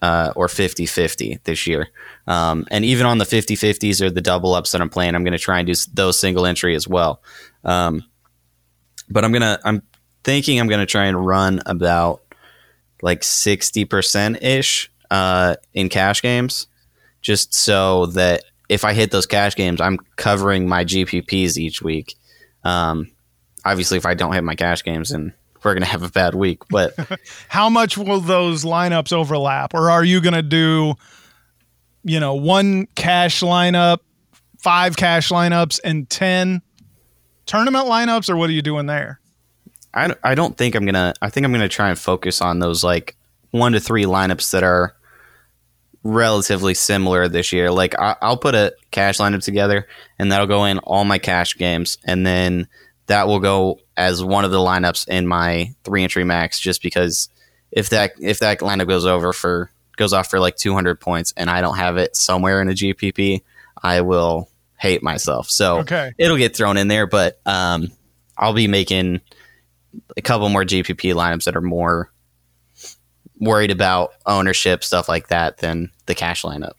uh, 0.00 0.32
or 0.36 0.48
50 0.48 0.86
50 0.86 1.40
this 1.44 1.66
year. 1.66 1.88
Um, 2.26 2.66
and 2.70 2.84
even 2.84 3.04
on 3.06 3.18
the 3.18 3.24
50 3.24 3.56
50s 3.56 4.00
or 4.00 4.10
the 4.10 4.20
double 4.20 4.54
ups 4.54 4.72
that 4.72 4.80
I'm 4.80 4.90
playing, 4.90 5.14
I'm 5.14 5.24
going 5.24 5.32
to 5.32 5.38
try 5.38 5.58
and 5.58 5.66
do 5.66 5.74
those 5.92 6.18
single 6.18 6.46
entry 6.46 6.74
as 6.76 6.86
well. 6.86 7.20
Um, 7.64 8.04
but 9.10 9.24
I'm 9.24 9.32
going 9.32 9.42
to, 9.42 9.58
I'm 9.64 9.82
thinking 10.22 10.60
I'm 10.60 10.68
going 10.68 10.80
to 10.80 10.86
try 10.86 11.06
and 11.06 11.26
run 11.26 11.60
about 11.66 12.22
like 13.02 13.22
60% 13.22 14.42
ish 14.42 14.90
uh, 15.10 15.56
in 15.72 15.88
cash 15.88 16.22
games, 16.22 16.68
just 17.22 17.54
so 17.54 18.06
that 18.06 18.44
if 18.68 18.84
I 18.84 18.92
hit 18.92 19.10
those 19.10 19.26
cash 19.26 19.56
games, 19.56 19.80
I'm 19.80 19.98
covering 20.16 20.68
my 20.68 20.84
GPPs 20.84 21.56
each 21.56 21.82
week. 21.82 22.14
Um, 22.62 23.10
obviously, 23.64 23.98
if 23.98 24.06
I 24.06 24.14
don't 24.14 24.32
hit 24.32 24.44
my 24.44 24.54
cash 24.54 24.84
games, 24.84 25.10
then 25.10 25.34
we're 25.64 25.74
gonna 25.74 25.86
have 25.86 26.02
a 26.02 26.10
bad 26.10 26.34
week. 26.34 26.62
But 26.70 26.94
How 27.48 27.68
much 27.68 27.96
will 27.98 28.20
those 28.20 28.64
lineups 28.64 29.12
overlap? 29.12 29.74
Or 29.74 29.90
are 29.90 30.04
you 30.04 30.20
going 30.20 30.34
to 30.34 30.42
do, 30.42 30.94
you 32.04 32.20
know, 32.20 32.34
one 32.34 32.86
cash 32.94 33.40
lineup, 33.40 33.98
five 34.58 34.96
cash 34.96 35.30
lineups, 35.30 35.80
and 35.84 36.08
10 36.10 36.60
tournament 37.46 37.86
lineups? 37.86 38.28
Or 38.28 38.36
what 38.36 38.50
are 38.50 38.52
you 38.54 38.62
doing 38.62 38.86
there? 38.86 39.20
I, 39.94 40.08
don't- 40.08 40.20
I 40.24 40.34
don't 40.34 40.56
think 40.56 40.74
I'm 40.74 40.84
gonna. 40.86 41.14
I 41.22 41.30
think 41.30 41.44
I'm 41.46 41.52
gonna 41.52 41.68
try 41.68 41.88
and 41.90 41.98
focus 41.98 42.40
on 42.40 42.58
those 42.58 42.82
like 42.84 43.16
one 43.52 43.72
to 43.72 43.80
three 43.80 44.04
lineups 44.04 44.50
that 44.50 44.62
are 44.64 44.94
relatively 46.02 46.74
similar 46.74 47.28
this 47.28 47.52
year. 47.52 47.70
Like 47.70 47.98
I, 47.98 48.16
I'll 48.20 48.36
put 48.36 48.54
a 48.54 48.74
cash 48.90 49.18
lineup 49.18 49.42
together, 49.42 49.86
and 50.18 50.30
that'll 50.32 50.46
go 50.46 50.64
in 50.64 50.78
all 50.80 51.04
my 51.04 51.18
cash 51.18 51.56
games, 51.56 51.98
and 52.04 52.26
then 52.26 52.68
that 53.06 53.26
will 53.26 53.40
go 53.40 53.80
as 53.96 54.22
one 54.24 54.44
of 54.44 54.50
the 54.50 54.58
lineups 54.58 55.08
in 55.08 55.26
my 55.26 55.74
three 55.84 56.02
entry 56.02 56.24
max, 56.24 56.58
just 56.60 56.82
because 56.82 57.28
if 57.70 57.90
that 57.90 58.12
if 58.20 58.38
that 58.40 58.60
lineup 58.60 58.88
goes 58.88 59.04
over 59.06 59.32
for 59.32 59.70
goes 59.96 60.12
off 60.12 60.28
for 60.30 60.40
like 60.40 60.56
200 60.56 61.00
points 61.00 61.32
and 61.36 61.48
I 61.48 61.60
don't 61.60 61.76
have 61.76 61.96
it 61.98 62.16
somewhere 62.16 62.60
in 62.60 62.68
a 62.68 62.72
GPP, 62.72 63.42
I 63.82 64.00
will 64.00 64.48
hate 64.76 65.02
myself. 65.02 65.48
So 65.50 65.78
Okay. 65.80 66.12
it'll 66.18 66.36
get 66.36 66.56
thrown 66.56 66.76
in 66.76 66.88
there, 66.88 67.06
but 67.06 67.40
um, 67.46 67.92
I'll 68.36 68.52
be 68.54 68.66
making 68.66 69.20
a 70.16 70.22
couple 70.22 70.48
more 70.48 70.64
GPP 70.64 71.14
lineups 71.14 71.44
that 71.44 71.54
are 71.54 71.60
more 71.60 72.10
worried 73.38 73.70
about 73.70 74.12
ownership 74.26 74.82
stuff 74.84 75.08
like 75.08 75.28
that 75.28 75.58
than 75.58 75.90
the 76.06 76.14
cash 76.14 76.42
lineup. 76.42 76.72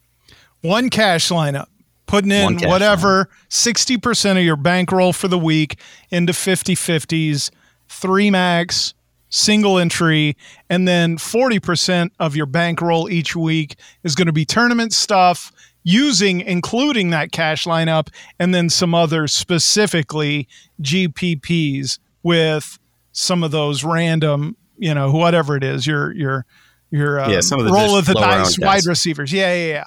One 0.62 0.89
cash 0.89 1.29
lineup, 1.29 1.67
putting 2.06 2.32
in 2.32 2.60
whatever 2.68 3.30
60% 3.50 4.38
of 4.38 4.44
your 4.44 4.56
bankroll 4.56 5.14
for 5.14 5.28
the 5.28 5.38
week 5.38 5.80
into 6.10 6.34
50 6.34 6.76
50s, 6.76 7.52
three 7.90 8.30
max, 8.30 8.94
single 9.30 9.78
entry, 9.78 10.38
and 10.70 10.88
then 10.88 11.18
40% 11.18 12.12
of 12.20 12.36
your 12.36 12.46
bankroll 12.46 13.10
each 13.10 13.36
week 13.36 13.76
is 14.04 14.16
going 14.16 14.28
to 14.28 14.34
be 14.34 14.46
tournament 14.46 14.94
stuff 14.94 15.52
using 15.84 16.42
including 16.42 17.12
that 17.12 17.32
cash 17.32 17.66
lineup 17.66 18.10
and 18.40 18.54
then 18.56 18.70
some 18.70 18.96
other 18.96 19.28
specifically 19.28 20.48
GPPs 20.82 22.00
with 22.24 22.80
some 23.12 23.44
of 23.44 23.52
those 23.52 23.84
random, 23.84 24.58
you 24.78 24.94
know, 24.94 25.12
whatever 25.12 25.56
it 25.56 25.64
is, 25.64 25.86
your 25.86 26.12
your 26.14 26.46
your 26.96 27.20
um, 27.20 27.32
Yeah, 27.32 27.42
some 27.42 27.60
of 27.60 27.66
the 27.66 27.72
roll 27.72 27.98
of 27.98 28.06
the 28.06 28.14
dice 28.14 28.58
wide 28.60 28.75
guys. 28.75 28.88
receivers. 28.88 29.32
Yeah, 29.34 29.54
yeah, 29.54 29.68
yeah. 29.68 29.84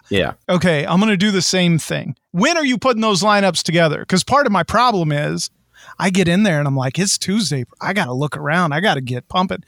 Yeah. 0.49 0.55
Okay, 0.55 0.87
I'm 0.87 0.99
going 1.01 1.11
to 1.11 1.17
do 1.17 1.31
the 1.31 1.43
same 1.43 1.79
thing. 1.79 2.17
When 2.33 2.57
are 2.57 2.65
you 2.65 2.79
putting 2.79 3.01
those 3.03 3.23
lineups 3.23 3.63
together? 3.63 4.01
Because 4.01 4.25
part 4.25 4.47
of 4.47 4.53
my 4.53 4.63
problem 4.63 5.13
is 5.13 5.51
I 5.99 6.11
get 6.11 6.29
in 6.29 6.43
there 6.43 6.59
and 6.59 6.69
I'm 6.69 6.77
like, 6.77 6.99
it's 6.99 7.19
Tuesday. 7.19 7.65
I 7.81 7.93
got 7.93 8.07
to 8.07 8.13
look 8.13 8.37
around. 8.37 8.73
I 8.73 8.81
got 8.81 8.95
to 8.95 9.01
get 9.01 9.29
pumping. 9.29 9.65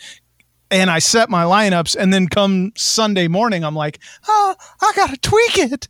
And 0.70 0.88
I 0.90 1.00
set 1.00 1.28
my 1.30 1.44
lineups. 1.44 1.96
And 1.96 2.12
then 2.12 2.28
come 2.28 2.72
Sunday 2.76 3.26
morning, 3.28 3.64
I'm 3.64 3.74
like, 3.74 3.98
oh, 4.28 4.54
I 4.80 4.92
got 4.94 5.10
to 5.10 5.16
tweak 5.16 5.58
it. 5.58 5.88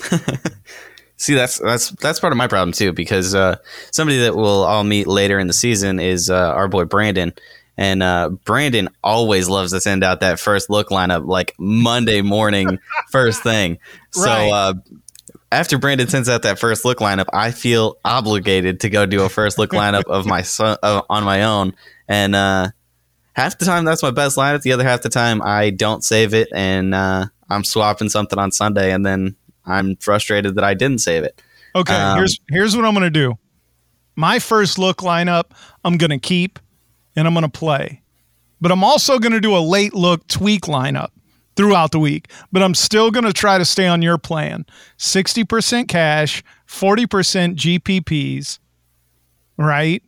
See, 1.16 1.34
that's 1.34 1.58
that's 1.58 1.90
that's 1.90 2.18
part 2.18 2.32
of 2.32 2.38
my 2.38 2.46
problem 2.46 2.72
too, 2.72 2.94
because 2.94 3.34
uh, 3.34 3.56
somebody 3.92 4.20
that 4.20 4.34
we'll 4.34 4.64
all 4.64 4.84
meet 4.84 5.06
later 5.06 5.38
in 5.38 5.48
the 5.48 5.52
season 5.52 6.00
is 6.00 6.30
uh, 6.30 6.34
our 6.34 6.66
boy 6.66 6.86
Brandon, 6.86 7.34
and 7.80 8.02
uh, 8.02 8.28
Brandon 8.44 8.88
always 9.02 9.48
loves 9.48 9.72
to 9.72 9.80
send 9.80 10.04
out 10.04 10.20
that 10.20 10.38
first 10.38 10.68
look 10.70 10.90
lineup 10.90 11.26
like 11.26 11.54
Monday 11.58 12.20
morning, 12.22 12.78
first 13.10 13.42
thing. 13.42 13.78
So 14.12 14.26
Right. 14.26 14.50
uh, 14.50 14.74
after 15.50 15.78
Brandon 15.78 16.06
sends 16.06 16.28
out 16.28 16.42
that 16.42 16.58
first 16.60 16.84
look 16.84 16.98
lineup, 16.98 17.24
I 17.32 17.50
feel 17.50 17.96
obligated 18.04 18.80
to 18.80 18.90
go 18.90 19.06
do 19.06 19.22
a 19.22 19.28
first 19.28 19.58
look 19.58 19.70
lineup 19.70 20.04
of 20.04 20.26
my 20.26 20.42
son 20.56 20.76
uh, 20.82 21.00
on 21.10 21.24
my 21.24 21.42
own, 21.42 21.74
and 22.06 22.36
uh, 22.36 22.68
half 23.32 23.58
the 23.58 23.64
time 23.64 23.84
that's 23.84 24.02
my 24.02 24.10
best 24.12 24.36
lineup. 24.36 24.62
The 24.62 24.72
other 24.72 24.84
half 24.84 25.00
the 25.02 25.08
time 25.08 25.40
I 25.42 25.70
don't 25.70 26.04
save 26.04 26.34
it, 26.34 26.48
and 26.54 26.94
uh, 26.94 27.26
I'm 27.48 27.64
swapping 27.64 28.08
something 28.10 28.38
on 28.38 28.52
Sunday, 28.52 28.92
and 28.92 29.04
then 29.04 29.34
I'm 29.64 29.96
frustrated 29.96 30.54
that 30.56 30.64
I 30.64 30.74
didn't 30.74 30.98
save 31.00 31.24
it. 31.24 31.40
Okay, 31.74 31.94
Um, 31.94 32.18
here's 32.18 32.38
here's 32.50 32.76
what 32.76 32.84
I'm 32.84 32.92
going 32.94 33.04
to 33.04 33.10
do. 33.10 33.38
My 34.16 34.38
first 34.38 34.78
look 34.78 34.98
lineup, 34.98 35.52
I'm 35.84 35.96
going 35.96 36.10
to 36.10 36.18
keep 36.18 36.58
and 37.16 37.26
I'm 37.26 37.34
going 37.34 37.42
to 37.42 37.48
play. 37.48 38.02
But 38.60 38.72
I'm 38.72 38.84
also 38.84 39.18
going 39.18 39.32
to 39.32 39.40
do 39.40 39.56
a 39.56 39.60
late 39.60 39.94
look 39.94 40.26
tweak 40.28 40.62
lineup 40.62 41.10
throughout 41.56 41.92
the 41.92 41.98
week. 41.98 42.30
But 42.52 42.62
I'm 42.62 42.74
still 42.74 43.10
going 43.10 43.24
to 43.24 43.32
try 43.32 43.58
to 43.58 43.64
stay 43.64 43.86
on 43.86 44.02
your 44.02 44.18
plan. 44.18 44.66
60% 44.98 45.88
cash, 45.88 46.42
40% 46.66 47.56
GPPs, 47.56 48.58
right? 49.56 50.02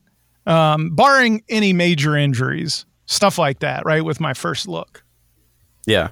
Um, 0.47 0.95
barring 0.95 1.43
any 1.49 1.73
major 1.73 2.17
injuries, 2.17 2.85
stuff 3.07 3.39
like 3.39 3.61
that, 3.61 3.85
right? 3.85 4.05
With 4.05 4.21
my 4.21 4.35
first 4.35 4.69
look. 4.69 5.05
Yeah. 5.87 6.11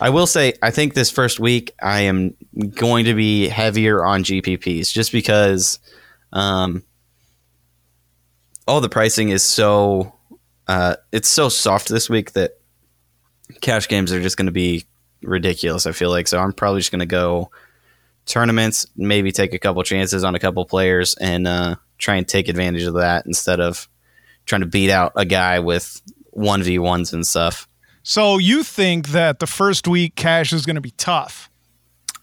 I 0.00 0.10
will 0.10 0.26
say, 0.26 0.54
I 0.62 0.70
think 0.70 0.94
this 0.94 1.10
first 1.10 1.38
week 1.38 1.72
I 1.80 2.00
am 2.00 2.34
going 2.74 3.04
to 3.04 3.14
be 3.14 3.48
heavier 3.48 4.04
on 4.04 4.24
GPPs 4.24 4.92
just 4.92 5.12
because 5.12 5.78
um, 6.32 6.82
all 8.66 8.80
the 8.80 8.88
pricing 8.88 9.28
is 9.28 9.42
so 9.42 10.12
uh, 10.68 10.96
it's 11.10 11.28
so 11.28 11.48
soft 11.48 11.88
this 11.88 12.08
week 12.08 12.32
that 12.32 12.58
cash 13.60 13.88
games 13.88 14.12
are 14.12 14.20
just 14.20 14.36
going 14.36 14.46
to 14.46 14.52
be 14.52 14.84
ridiculous. 15.22 15.86
I 15.86 15.92
feel 15.92 16.10
like 16.10 16.28
so. 16.28 16.38
I'm 16.38 16.52
probably 16.52 16.80
just 16.80 16.90
going 16.90 17.00
to 17.00 17.06
go 17.06 17.50
tournaments, 18.26 18.86
maybe 18.96 19.32
take 19.32 19.54
a 19.54 19.58
couple 19.58 19.82
chances 19.82 20.24
on 20.24 20.34
a 20.34 20.38
couple 20.38 20.64
players, 20.64 21.14
and 21.14 21.46
uh, 21.46 21.76
try 21.98 22.16
and 22.16 22.26
take 22.26 22.48
advantage 22.48 22.82
of 22.82 22.94
that 22.94 23.26
instead 23.26 23.60
of 23.60 23.88
trying 24.46 24.60
to 24.60 24.66
beat 24.66 24.90
out 24.90 25.12
a 25.16 25.24
guy 25.24 25.58
with 25.58 26.00
one 26.30 26.62
v 26.62 26.78
ones 26.78 27.12
and 27.12 27.26
stuff. 27.26 27.68
So 28.02 28.38
you 28.38 28.62
think 28.62 29.08
that 29.08 29.38
the 29.38 29.46
first 29.46 29.86
week 29.86 30.16
cash 30.16 30.52
is 30.52 30.66
going 30.66 30.76
to 30.76 30.80
be 30.80 30.90
tough? 30.92 31.50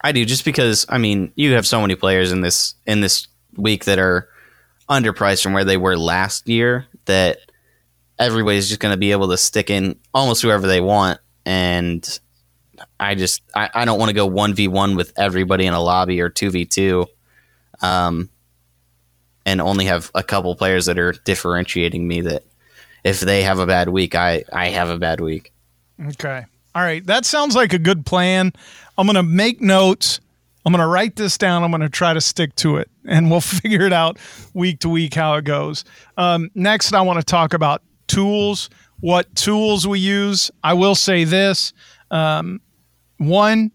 I 0.01 0.11
do 0.11 0.25
just 0.25 0.45
because 0.45 0.85
I 0.89 0.97
mean 0.97 1.31
you 1.35 1.53
have 1.53 1.67
so 1.67 1.81
many 1.81 1.95
players 1.95 2.31
in 2.31 2.41
this 2.41 2.75
in 2.85 3.01
this 3.01 3.27
week 3.55 3.85
that 3.85 3.99
are 3.99 4.29
underpriced 4.89 5.43
from 5.43 5.53
where 5.53 5.65
they 5.65 5.77
were 5.77 5.97
last 5.97 6.47
year 6.47 6.85
that 7.05 7.39
everybody's 8.19 8.67
just 8.67 8.79
going 8.79 8.93
to 8.93 8.97
be 8.97 9.11
able 9.11 9.29
to 9.29 9.37
stick 9.37 9.69
in 9.69 9.97
almost 10.13 10.41
whoever 10.41 10.67
they 10.67 10.81
want 10.81 11.19
and 11.45 12.19
I 12.99 13.15
just 13.15 13.41
I, 13.55 13.69
I 13.73 13.85
don't 13.85 13.99
want 13.99 14.09
to 14.09 14.13
go 14.13 14.25
one 14.25 14.53
v 14.53 14.67
one 14.67 14.95
with 14.95 15.13
everybody 15.17 15.65
in 15.65 15.73
a 15.73 15.81
lobby 15.81 16.21
or 16.21 16.29
two 16.29 16.51
v 16.51 16.65
two, 16.65 17.07
um, 17.81 18.29
and 19.45 19.61
only 19.61 19.85
have 19.85 20.11
a 20.13 20.23
couple 20.23 20.55
players 20.55 20.85
that 20.85 20.99
are 20.99 21.13
differentiating 21.13 22.07
me 22.07 22.21
that 22.21 22.43
if 23.03 23.19
they 23.19 23.43
have 23.43 23.59
a 23.59 23.65
bad 23.65 23.89
week 23.89 24.15
I 24.15 24.43
I 24.51 24.69
have 24.69 24.89
a 24.89 24.97
bad 24.97 25.21
week. 25.21 25.51
Okay. 26.07 26.45
All 26.75 26.81
right. 26.81 27.05
That 27.05 27.25
sounds 27.25 27.55
like 27.55 27.73
a 27.73 27.79
good 27.79 28.05
plan. 28.05 28.53
I'm 28.97 29.07
going 29.07 29.15
to 29.15 29.23
make 29.23 29.59
notes. 29.59 30.19
I'm 30.65 30.71
going 30.71 30.81
to 30.81 30.87
write 30.87 31.15
this 31.15 31.37
down. 31.37 31.63
I'm 31.63 31.71
going 31.71 31.81
to 31.81 31.89
try 31.89 32.13
to 32.13 32.21
stick 32.21 32.55
to 32.57 32.77
it, 32.77 32.89
and 33.05 33.31
we'll 33.31 33.41
figure 33.41 33.81
it 33.81 33.93
out 33.93 34.17
week 34.53 34.79
to 34.81 34.89
week 34.89 35.15
how 35.15 35.35
it 35.35 35.45
goes. 35.45 35.83
Um, 36.15 36.51
next, 36.53 36.93
I 36.93 37.01
want 37.01 37.19
to 37.19 37.25
talk 37.25 37.53
about 37.53 37.81
tools, 38.09 38.69
what 38.99 39.33
tools 39.35 39.87
we 39.87 39.99
use. 39.99 40.51
I 40.63 40.73
will 40.73 40.95
say 40.95 41.23
this 41.23 41.71
um, 42.11 42.59
one, 43.17 43.71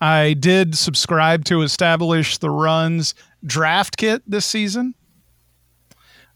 I 0.00 0.34
did 0.34 0.76
subscribe 0.76 1.44
to 1.46 1.62
establish 1.62 2.36
the 2.38 2.50
runs 2.50 3.14
draft 3.44 3.96
kit 3.96 4.22
this 4.26 4.44
season 4.44 4.94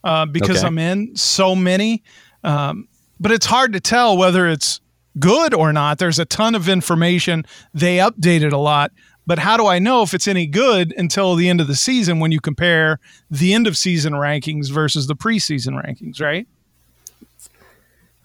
uh, 0.03 0.25
because 0.25 0.57
Okay. 0.57 0.67
I'm 0.67 0.77
in 0.79 1.15
so 1.15 1.55
many. 1.55 2.03
Um, 2.43 2.87
but 3.19 3.31
it's 3.31 3.45
hard 3.45 3.73
to 3.73 3.79
tell 3.79 4.17
whether 4.17 4.47
it's 4.47 4.79
good 5.19 5.53
or 5.53 5.71
not. 5.73 5.99
There's 5.99 6.17
a 6.19 6.25
ton 6.25 6.55
of 6.55 6.67
information. 6.67 7.45
They 7.73 7.97
update 7.97 8.41
it 8.41 8.53
a 8.53 8.57
lot. 8.57 8.91
But 9.27 9.37
how 9.37 9.55
do 9.57 9.67
I 9.67 9.77
know 9.77 10.01
if 10.01 10.15
it's 10.15 10.27
any 10.27 10.47
good 10.47 10.93
until 10.97 11.35
the 11.35 11.47
end 11.47 11.61
of 11.61 11.67
the 11.67 11.75
season 11.75 12.19
when 12.19 12.31
you 12.31 12.39
compare 12.41 12.99
the 13.29 13.53
end 13.53 13.67
of 13.67 13.77
season 13.77 14.13
rankings 14.13 14.71
versus 14.71 15.05
the 15.05 15.15
preseason 15.15 15.79
rankings, 15.79 16.19
right? 16.19 16.47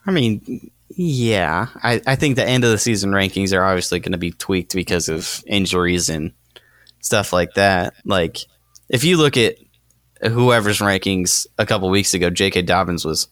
I 0.07 0.11
mean, 0.11 0.71
yeah, 0.89 1.67
I, 1.83 2.01
I 2.07 2.15
think 2.15 2.37
the 2.37 2.47
end 2.47 2.63
of 2.63 2.71
the 2.71 2.77
season 2.77 3.11
rankings 3.11 3.55
are 3.55 3.63
obviously 3.63 3.99
going 3.99 4.13
to 4.13 4.17
be 4.17 4.31
tweaked 4.31 4.73
because 4.73 5.09
of 5.09 5.43
injuries 5.45 6.09
and 6.09 6.31
stuff 7.01 7.33
like 7.33 7.53
that. 7.55 7.93
Like, 8.05 8.37
if 8.89 9.03
you 9.03 9.17
look 9.17 9.37
at 9.37 9.57
whoever's 10.23 10.79
rankings 10.79 11.45
a 11.57 11.65
couple 11.65 11.89
weeks 11.89 12.13
ago, 12.13 12.29
J.K. 12.29 12.63
Dobbins 12.63 13.05
was 13.05 13.27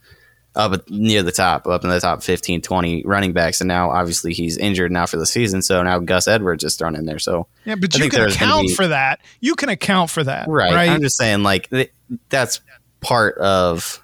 up 0.55 0.89
near 0.89 1.22
the 1.24 1.32
top, 1.32 1.67
up 1.67 1.84
in 1.84 1.89
the 1.89 2.00
top 2.00 2.24
15, 2.24 2.62
20 2.62 3.03
running 3.05 3.34
backs, 3.34 3.62
and 3.62 3.67
now 3.67 3.89
obviously 3.91 4.34
he's 4.34 4.58
injured 4.58 4.91
now 4.91 5.05
for 5.05 5.17
the 5.17 5.25
season. 5.25 5.62
So 5.62 5.84
now 5.84 6.00
Gus 6.00 6.27
Edwards 6.27 6.63
is 6.63 6.75
thrown 6.75 6.96
in 6.96 7.05
there. 7.05 7.20
So 7.20 7.48
Yeah, 7.65 7.75
but 7.75 8.00
I 8.00 8.03
you 8.03 8.10
can 8.10 8.29
account 8.29 8.67
be- 8.67 8.74
for 8.74 8.88
that. 8.88 9.20
You 9.41 9.55
can 9.55 9.70
account 9.70 10.10
for 10.10 10.24
that, 10.24 10.48
right, 10.48 10.74
right? 10.74 10.89
I'm 10.89 11.01
just 11.01 11.17
saying, 11.17 11.44
like 11.44 11.70
th- 11.70 11.91
that's 12.29 12.62
part 13.01 13.38
of 13.38 14.01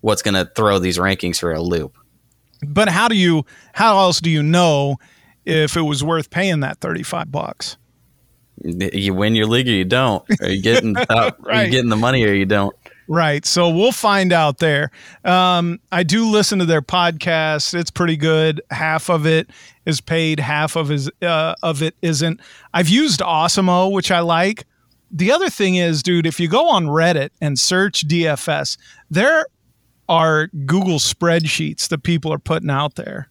what's 0.00 0.22
going 0.22 0.34
to 0.34 0.50
throw 0.54 0.78
these 0.78 0.98
rankings 0.98 1.38
for 1.40 1.52
a 1.52 1.60
loop. 1.62 1.96
but 2.66 2.88
how 2.88 3.08
do 3.08 3.16
you? 3.16 3.44
How 3.72 3.98
else 3.98 4.20
do 4.20 4.30
you 4.30 4.42
know 4.42 4.96
if 5.44 5.76
it 5.76 5.82
was 5.82 6.02
worth 6.04 6.30
paying 6.30 6.60
that 6.60 6.78
thirty-five 6.80 7.30
bucks? 7.32 7.76
You 8.62 9.14
win 9.14 9.34
your 9.34 9.46
league 9.46 9.68
or 9.68 9.72
you 9.72 9.86
don't. 9.86 10.22
Are 10.42 10.48
you 10.48 10.60
getting 10.62 10.94
top, 11.08 11.08
are 11.40 11.42
Right. 11.48 11.64
you 11.64 11.70
getting 11.70 11.88
the 11.88 11.96
money 11.96 12.24
or 12.24 12.32
you 12.34 12.44
don't? 12.44 12.74
Right. 13.08 13.44
So 13.46 13.70
we'll 13.70 13.90
find 13.90 14.32
out 14.34 14.58
there. 14.58 14.90
Um, 15.24 15.80
I 15.90 16.02
do 16.02 16.26
listen 16.30 16.58
to 16.58 16.66
their 16.66 16.82
podcast. 16.82 17.72
It's 17.74 17.90
pretty 17.90 18.16
good. 18.18 18.60
Half 18.70 19.08
of 19.08 19.26
it 19.26 19.48
is 19.86 20.00
paid, 20.02 20.38
half 20.40 20.76
of 20.76 20.90
is 20.92 21.10
uh, 21.22 21.54
of 21.62 21.82
it 21.82 21.94
isn't. 22.02 22.40
I've 22.74 22.88
used 22.90 23.20
Awesemo, 23.20 23.90
which 23.90 24.10
I 24.10 24.20
like. 24.20 24.64
The 25.10 25.32
other 25.32 25.48
thing 25.50 25.74
is, 25.76 26.02
dude, 26.04 26.26
if 26.26 26.38
you 26.38 26.46
go 26.46 26.68
on 26.68 26.84
Reddit 26.86 27.30
and 27.40 27.58
search 27.58 28.06
DFS, 28.06 28.76
there 29.10 29.46
are 30.10 30.48
Google 30.66 30.98
spreadsheets 30.98 31.88
that 31.88 32.02
people 32.02 32.32
are 32.32 32.38
putting 32.38 32.68
out 32.68 32.96
there 32.96 33.30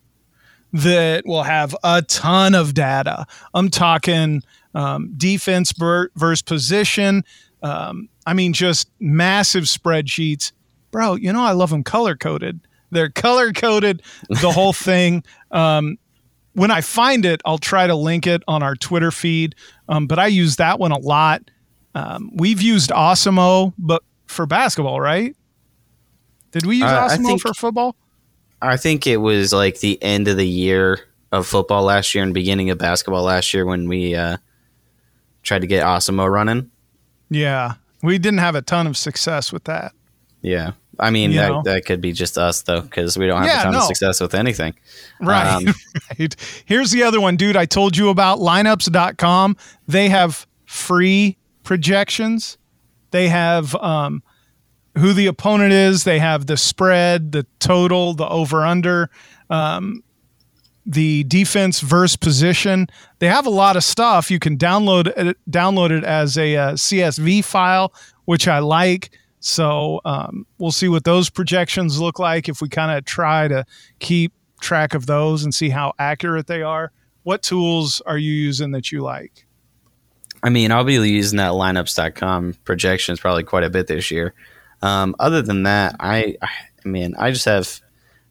that 0.72 1.26
will 1.26 1.44
have 1.44 1.76
a 1.84 2.02
ton 2.04 2.56
of 2.56 2.74
data. 2.74 3.26
I'm 3.54 3.70
talking 3.70 4.42
um, 4.74 5.14
defense 5.18 5.74
ver- 5.74 6.10
versus 6.16 6.42
position. 6.42 7.24
Um, 7.62 8.08
I 8.26 8.34
mean, 8.34 8.54
just 8.54 8.90
massive 9.00 9.66
spreadsheets. 9.66 10.54
Bro, 10.92 11.16
you 11.16 11.34
know, 11.34 11.44
I 11.44 11.52
love 11.52 11.70
them 11.70 11.84
color 11.84 12.16
coded. 12.16 12.62
They're 12.92 13.10
color 13.10 13.52
coded, 13.52 14.02
the 14.30 14.52
whole 14.54 14.74
thing. 14.74 15.24
Um, 15.52 15.98
when 16.54 16.72
I 16.72 16.80
find 16.80 17.26
it, 17.26 17.42
I'll 17.44 17.58
try 17.58 17.88
to 17.88 17.96
link 17.96 18.26
it 18.26 18.42
on 18.48 18.64
our 18.64 18.76
Twitter 18.76 19.12
feed. 19.12 19.56
Um, 19.90 20.08
but 20.08 20.18
I 20.18 20.28
use 20.28 20.56
that 20.56 20.80
one 20.80 20.92
a 20.92 20.98
lot. 20.98 21.52
Um, 21.94 22.32
we've 22.34 22.62
used 22.62 22.92
Awesemo, 22.92 23.74
but 23.78 24.02
for 24.28 24.46
basketball, 24.46 25.02
right? 25.02 25.36
Did 26.52 26.66
we 26.66 26.78
use 26.78 26.86
Uh, 26.86 27.08
Awesemo 27.10 27.26
think- 27.26 27.42
for 27.42 27.54
football? 27.54 27.96
I 28.62 28.76
think 28.76 29.08
it 29.08 29.18
was 29.18 29.54
like 29.54 29.80
the 29.80 30.02
end 30.04 30.28
of 30.28 30.36
the 30.38 30.48
year 30.48 31.00
of 31.32 31.48
football 31.48 31.84
last 31.84 32.14
year 32.14 32.24
and 32.24 32.34
beginning 32.34 32.70
of 32.70 32.78
basketball 32.78 33.24
last 33.24 33.54
year 33.54 33.66
when 33.66 33.88
we 33.88 34.16
uh, 34.16 34.38
tried 35.44 35.60
to 35.62 35.68
get 35.68 35.86
Awesemo 35.86 36.30
running. 36.30 36.70
Yeah, 37.30 37.76
we 38.04 38.18
didn't 38.18 38.40
have 38.40 38.56
a 38.56 38.62
ton 38.62 38.86
of 38.88 38.98
success 38.98 39.54
with 39.54 39.64
that. 39.66 39.94
Yeah. 40.42 40.72
I 41.02 41.12
mean, 41.12 41.32
You 41.32 41.38
that, 41.38 41.50
know? 41.50 41.62
that 41.64 41.86
could 41.86 42.02
be 42.02 42.12
just 42.12 42.38
us, 42.38 42.62
though, 42.64 42.82
because 42.82 43.18
we 43.18 43.26
don't 43.28 43.38
have 43.44 43.48
Yeah, 43.48 43.60
a 43.62 43.64
ton 43.64 43.72
no. 43.74 43.80
of 43.80 43.86
success 43.86 44.20
with 44.20 44.36
anything. 44.36 44.74
Right. 45.22 45.48
Um, 45.48 45.74
right. 46.20 46.36
Here's 46.66 46.92
the 46.92 47.04
other 47.04 47.22
one, 47.22 47.38
dude. 47.38 47.56
I 47.56 47.66
told 47.66 47.96
you 47.96 48.10
about 48.10 48.40
lineups.com. 48.40 49.56
They 49.88 50.10
have 50.10 50.46
free 50.66 51.38
projections. 51.64 52.58
They 53.12 53.30
have 53.30 53.74
um, 53.76 54.22
who 55.00 55.14
the 55.14 55.28
opponent 55.28 55.74
is, 55.74 56.04
they 56.04 56.20
have 56.20 56.46
the 56.46 56.58
spread, 56.58 57.32
the 57.32 57.46
total, 57.60 58.14
the 58.14 58.28
over 58.28 58.66
under, 58.66 59.10
um, 59.50 60.04
the 60.86 61.24
defense 61.26 61.80
versus 61.82 62.16
position. 62.16 62.88
They 63.20 63.28
have 63.28 63.46
a 63.46 63.52
lot 63.52 63.76
of 63.76 63.84
stuff. 63.84 64.32
You 64.32 64.40
can 64.40 64.58
download 64.58 65.08
it, 65.08 65.38
download 65.50 65.92
it 65.92 66.04
as 66.04 66.38
a 66.38 66.56
uh, 66.56 66.74
CSV 66.74 67.44
file, 67.44 67.94
which 68.26 68.48
I 68.48 68.60
like. 68.60 69.12
So 69.40 70.02
um, 70.06 70.46
we'll 70.58 70.72
see 70.72 70.90
what 70.90 71.04
those 71.04 71.30
projections 71.30 72.00
look 72.00 72.20
like 72.20 72.50
if 72.50 72.62
we 72.62 72.70
kind 72.70 72.98
of 72.98 73.06
try 73.06 73.48
to 73.48 73.66
keep 74.00 74.34
track 74.62 74.94
of 74.94 75.06
those 75.06 75.44
and 75.44 75.54
see 75.54 75.70
how 75.70 75.94
accurate 76.00 76.48
they 76.48 76.62
are. 76.62 76.92
What 77.24 77.44
tools 77.44 78.02
are 78.06 78.18
you 78.18 78.32
using 78.32 78.72
that 78.72 78.92
you 78.92 79.02
like? 79.02 79.46
I 80.42 80.50
mean, 80.50 80.72
I'll 80.72 80.84
be 80.84 80.94
using 80.94 81.38
that 81.38 81.52
lineups.com 81.52 82.56
projections 82.64 83.20
probably 83.20 83.44
quite 83.44 83.64
a 83.64 83.70
bit 83.70 83.88
this 83.88 84.10
year. 84.10 84.34
Um, 84.82 85.16
other 85.20 85.42
than 85.42 85.64
that, 85.64 85.96
I, 86.00 86.38
I 86.42 86.88
mean, 86.88 87.16
I 87.18 87.32
just 87.32 87.46
have, 87.46 87.82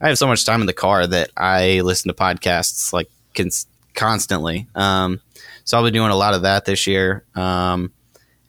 I 0.00 0.08
have 0.08 0.18
so 0.18 0.26
much 0.26 0.44
time 0.44 0.60
in 0.60 0.66
the 0.66 0.72
car 0.72 1.06
that 1.06 1.30
I 1.36 1.80
listen 1.80 2.08
to 2.08 2.14
podcasts 2.14 2.92
like 2.92 3.10
cons- 3.34 3.66
constantly. 3.94 4.66
Um, 4.74 5.20
so 5.64 5.76
I'll 5.76 5.84
be 5.84 5.90
doing 5.90 6.10
a 6.10 6.16
lot 6.16 6.34
of 6.34 6.42
that 6.42 6.64
this 6.64 6.86
year. 6.86 7.24
Um, 7.34 7.92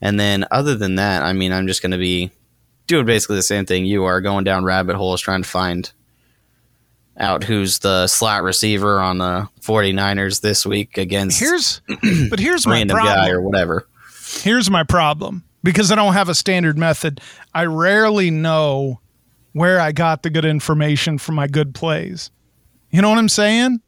and 0.02 0.20
then 0.20 0.46
other 0.52 0.76
than 0.76 0.96
that, 0.96 1.24
I 1.24 1.34
mean, 1.34 1.52
I'm 1.52 1.68
just 1.68 1.82
going 1.82 1.92
to 1.92 1.98
be 1.98 2.32
doing 2.88 3.06
basically 3.06 3.36
the 3.36 3.44
same 3.44 3.66
thing 3.66 3.86
you 3.86 4.06
are 4.06 4.22
going 4.22 4.44
down 4.44 4.64
rabbit 4.64 4.96
holes 4.96 5.22
trying 5.22 5.44
to 5.44 5.50
find 5.50 5.92
out 7.18 7.44
who's 7.44 7.80
the 7.80 8.08
slot 8.08 8.44
receiver 8.44 9.00
on 9.02 9.18
the 9.18 9.48
49ers 9.62 10.40
this 10.42 10.66
week 10.66 10.98
against 10.98 11.40
Here's, 11.40 11.82
but 12.30 12.40
here's 12.40 12.66
my 12.66 12.86
problem. 12.86 13.06
guy 13.06 13.30
or 13.30 13.42
whatever. 13.42 13.88
Here's 14.42 14.70
my 14.70 14.84
problem 14.84 15.44
because 15.64 15.92
I 15.92 15.96
don't 15.96 16.14
have 16.14 16.30
a 16.30 16.36
standard 16.36 16.78
method. 16.78 17.22
I 17.54 17.66
rarely 17.66 18.32
know 18.32 19.00
where 19.54 19.80
I 19.80 19.92
got 19.92 20.24
the 20.24 20.30
good 20.30 20.46
information 20.46 21.18
from 21.18 21.36
my 21.36 21.48
good 21.48 21.74
plays. 21.74 22.32
You 22.92 23.02
know 23.02 23.10
what 23.10 23.18
I'm 23.18 23.30
saying? 23.30 23.80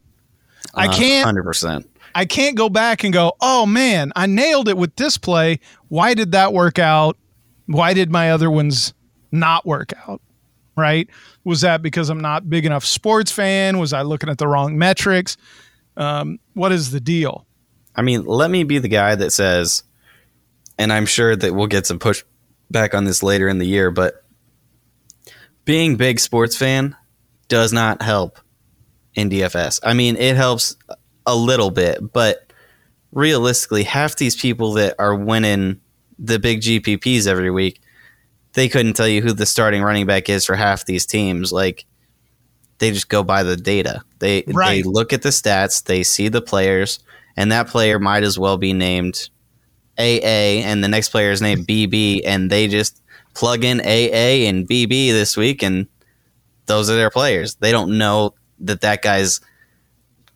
I 0.74 0.88
Uh, 0.88 0.94
can't 0.94 1.25
100%. 1.28 1.86
I 2.13 2.25
can't 2.25 2.56
go 2.58 2.68
back 2.70 3.04
and 3.04 3.13
go, 3.13 3.34
"Oh 3.40 3.66
man, 3.66 4.12
I 4.16 4.25
nailed 4.25 4.68
it 4.68 4.78
with 4.78 4.96
this 4.98 5.18
play. 5.18 5.60
Why 5.88 6.13
did 6.13 6.34
that 6.34 6.54
work 6.54 6.78
out? 6.78 7.18
Why 7.68 7.94
did 7.94 8.12
my 8.12 8.32
other 8.32 8.51
ones 8.51 8.94
not 9.32 9.66
work 9.66 9.94
out?" 10.08 10.22
Right? 10.75 11.08
Was 11.44 11.62
that 11.62 11.82
because 11.82 12.10
I'm 12.10 12.20
not 12.20 12.50
big 12.50 12.66
enough 12.66 12.86
sports 12.86 13.32
fan? 13.32 13.78
Was 13.80 13.94
I 13.94 14.01
looking 14.01 14.30
at 14.30 14.38
the 14.38 14.48
wrong 14.48 14.78
metrics? 14.78 15.38
Um, 15.98 16.40
what 16.53 16.72
is 16.72 16.92
the 16.92 17.00
deal? 17.00 17.46
I 17.96 18.01
mean, 18.01 18.25
let 18.25 18.50
me 18.51 18.64
be 18.64 18.77
the 18.79 18.88
guy 18.88 19.16
that 19.16 19.31
says, 19.31 19.84
and 20.81 20.91
I'm 20.91 21.05
sure 21.05 21.35
that 21.35 21.53
we'll 21.53 21.67
get 21.67 21.85
some 21.85 22.00
pushback 22.00 22.96
on 22.96 23.03
this 23.03 23.22
later 23.22 23.48
in 23.48 23.59
the 23.59 23.67
year, 23.67 23.91
but 23.91 24.24
being 25.63 25.96
big 25.96 26.20
sports 26.20 26.57
fan 26.57 26.96
does 27.48 27.72
not 27.72 28.01
help 28.01 28.39
in 29.13 29.29
DFS. 29.29 29.79
I 29.83 29.94
mean, 29.94 30.15
it 30.15 30.35
helps 30.35 30.75
a 31.27 31.35
little 31.35 31.70
bit, 31.70 32.00
but 32.11 32.51
realistically, 33.11 33.83
half 33.83 34.15
these 34.15 34.35
people 34.35 34.74
that 34.74 34.96
are 34.98 35.13
winning 35.13 35.79
the 36.17 36.39
big 36.39 36.61
GPPs 36.61 37.27
every 37.27 37.51
week, 37.51 37.79
they 38.53 38.67
couldn't 38.67 38.94
tell 38.94 39.07
you 39.07 39.22
who 39.22 39.33
the 39.33 39.46
starting 39.46 39.83
running 39.83 40.07
back 40.07 40.29
is 40.29 40.48
for 40.48 40.55
half 40.55 40.85
these 40.85 41.05
teams. 41.05 41.51
Like, 41.51 41.85
they 42.79 42.89
just 42.89 43.07
go 43.07 43.22
by 43.22 43.44
the 43.44 43.55
data. 43.55 44.01
They 44.17 44.46
Right. 44.48 44.83
they 44.83 44.89
look 44.89 45.13
at 45.13 45.22
the 45.22 45.29
stats, 45.29 45.83
they 45.83 46.01
see 46.01 46.27
the 46.27 46.41
players, 46.41 47.01
and 47.37 47.51
that 47.51 47.67
player 47.67 48.00
might 48.00 48.24
as 48.24 48.39
well 48.39 48.57
be 48.57 48.74
named 48.74 49.29
AA, 49.98 50.64
and 50.66 50.84
the 50.84 50.88
next 50.88 51.10
player 51.10 51.32
is 51.32 51.42
named 51.42 51.68
BB, 51.68 52.22
and 52.25 52.50
they 52.50 52.68
just 52.68 53.01
plug 53.34 53.64
in 53.64 53.80
AA 53.82 54.48
and 54.48 54.68
BB 54.68 55.12
this 55.12 55.38
week, 55.38 55.62
and 55.64 55.88
those 56.66 56.90
are 56.90 56.96
their 56.96 57.10
players. 57.10 57.56
They 57.56 57.72
don't 57.72 57.98
know 57.98 58.34
that 58.60 58.82
that 58.82 59.01
guy's 59.01 59.42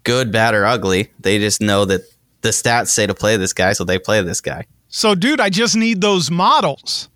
good, 0.04 0.32
bad, 0.32 0.54
or 0.54 0.65
ugly. 0.65 1.12
They 1.20 1.39
just 1.39 1.62
know 1.62 1.86
that 1.86 2.02
the 2.41 2.50
stats 2.50 2.88
say 2.89 3.08
to 3.08 3.13
play 3.13 3.38
this 3.38 3.54
guy, 3.54 3.74
so 3.74 3.84
they 3.84 3.98
play 4.00 4.22
this 4.22 4.41
guy. 4.41 4.65
So, 4.88 5.15
dude, 5.15 5.39
I 5.41 5.50
just 5.50 5.76
need 5.76 6.02
those 6.02 6.30
models, 6.32 7.10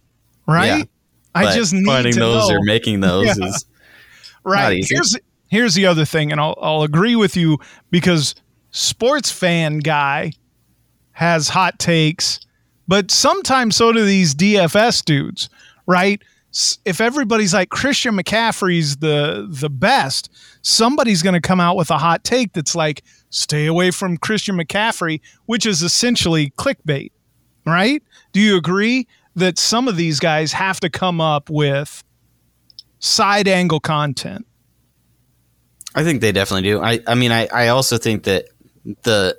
right? 0.47 0.79
Yeah, 0.79 0.83
I 1.35 1.55
just 1.55 1.71
need 1.73 1.85
finding 1.85 2.13
to 2.13 2.19
those 2.19 2.49
know. 2.49 2.55
or 2.55 2.63
making 2.63 2.99
those 3.01 3.25
Yeah. 3.37 3.45
is 3.47 3.65
right. 4.43 4.77
easy. 4.77 4.95
Here's 4.95 5.15
here's 5.49 5.73
the 5.75 5.85
other 5.85 6.05
thing, 6.05 6.31
and 6.31 6.41
I'll 6.41 6.57
I'll 6.61 6.81
agree 6.83 7.15
with 7.15 7.37
you 7.37 7.59
because 7.91 8.35
sports 8.71 9.31
fan 9.31 9.79
guy 9.79 10.31
has 11.19 11.49
hot 11.49 11.77
takes, 11.79 12.39
but 12.87 13.11
sometimes 13.11 13.75
so 13.75 13.91
do 13.91 14.05
these 14.05 14.33
DFS 14.33 15.03
dudes, 15.03 15.49
right? 15.85 16.21
If 16.85 17.01
everybody's 17.01 17.53
like 17.53 17.67
Christian 17.67 18.15
McCaffrey's 18.15 18.95
the 18.97 19.45
the 19.49 19.69
best, 19.69 20.31
somebody's 20.61 21.21
going 21.21 21.33
to 21.33 21.41
come 21.41 21.59
out 21.59 21.75
with 21.75 21.91
a 21.91 21.97
hot 21.97 22.23
take 22.23 22.53
that's 22.53 22.73
like 22.73 23.03
stay 23.31 23.65
away 23.65 23.91
from 23.91 24.15
Christian 24.15 24.55
McCaffrey, 24.55 25.19
which 25.45 25.65
is 25.65 25.83
essentially 25.83 26.51
clickbait, 26.51 27.11
right? 27.65 28.01
Do 28.31 28.39
you 28.39 28.55
agree 28.55 29.05
that 29.35 29.59
some 29.59 29.89
of 29.89 29.97
these 29.97 30.21
guys 30.21 30.53
have 30.53 30.79
to 30.79 30.89
come 30.89 31.19
up 31.19 31.49
with 31.49 32.01
side 32.99 33.49
angle 33.49 33.81
content? 33.81 34.47
I 35.95 36.05
think 36.05 36.21
they 36.21 36.31
definitely 36.31 36.69
do. 36.69 36.81
I, 36.81 37.01
I 37.05 37.15
mean, 37.15 37.33
I, 37.33 37.47
I 37.47 37.67
also 37.67 37.97
think 37.97 38.23
that 38.23 38.45
the, 39.03 39.37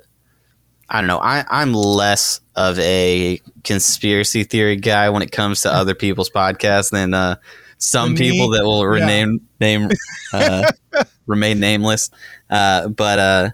I 0.91 0.99
don't 0.99 1.07
know, 1.07 1.19
I, 1.19 1.45
I'm 1.49 1.73
less 1.73 2.41
of 2.55 2.77
a 2.79 3.39
conspiracy 3.63 4.43
theory 4.43 4.75
guy 4.75 5.09
when 5.09 5.21
it 5.21 5.31
comes 5.31 5.61
to 5.61 5.73
other 5.73 5.95
people's 5.95 6.29
podcasts 6.29 6.91
than 6.91 7.13
uh, 7.13 7.37
some 7.77 8.13
me? 8.13 8.17
people 8.17 8.49
that 8.49 8.63
will 8.63 8.85
Yeah. 8.97 9.05
name, 9.59 9.89
uh, 10.33 10.65
remain 11.27 11.59
nameless. 11.61 12.09
Uh, 12.49 12.89
but 12.89 13.19
uh, 13.19 13.49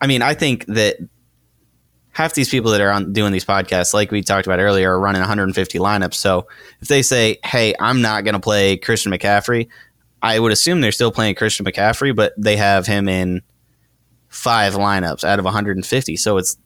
I 0.00 0.06
mean, 0.06 0.22
I 0.22 0.32
think 0.32 0.64
that 0.66 0.96
half 2.12 2.32
these 2.34 2.48
people 2.48 2.70
that 2.70 2.80
are 2.80 2.90
on 2.90 3.12
doing 3.12 3.32
these 3.32 3.44
podcasts, 3.44 3.92
like 3.92 4.10
we 4.10 4.22
talked 4.22 4.46
about 4.46 4.58
earlier, 4.58 4.92
are 4.92 4.98
running 5.00 5.20
150 5.20 5.78
lineups. 5.78 6.14
So 6.14 6.46
if 6.80 6.88
they 6.88 7.02
say, 7.02 7.38
"Hey, 7.44 7.74
I'm 7.78 8.00
not 8.00 8.24
going 8.24 8.34
to 8.34 8.40
play 8.40 8.78
Christian 8.78 9.12
McCaffrey," 9.12 9.68
I 10.22 10.38
would 10.38 10.52
assume 10.52 10.80
they're 10.80 10.92
still 10.92 11.12
playing 11.12 11.34
Christian 11.34 11.66
McCaffrey, 11.66 12.16
but 12.16 12.32
they 12.38 12.56
have 12.56 12.86
him 12.86 13.08
in 13.08 13.42
five 14.28 14.72
lineups 14.74 15.24
out 15.24 15.38
of 15.38 15.44
150. 15.44 16.16
So 16.16 16.38
it's 16.38 16.56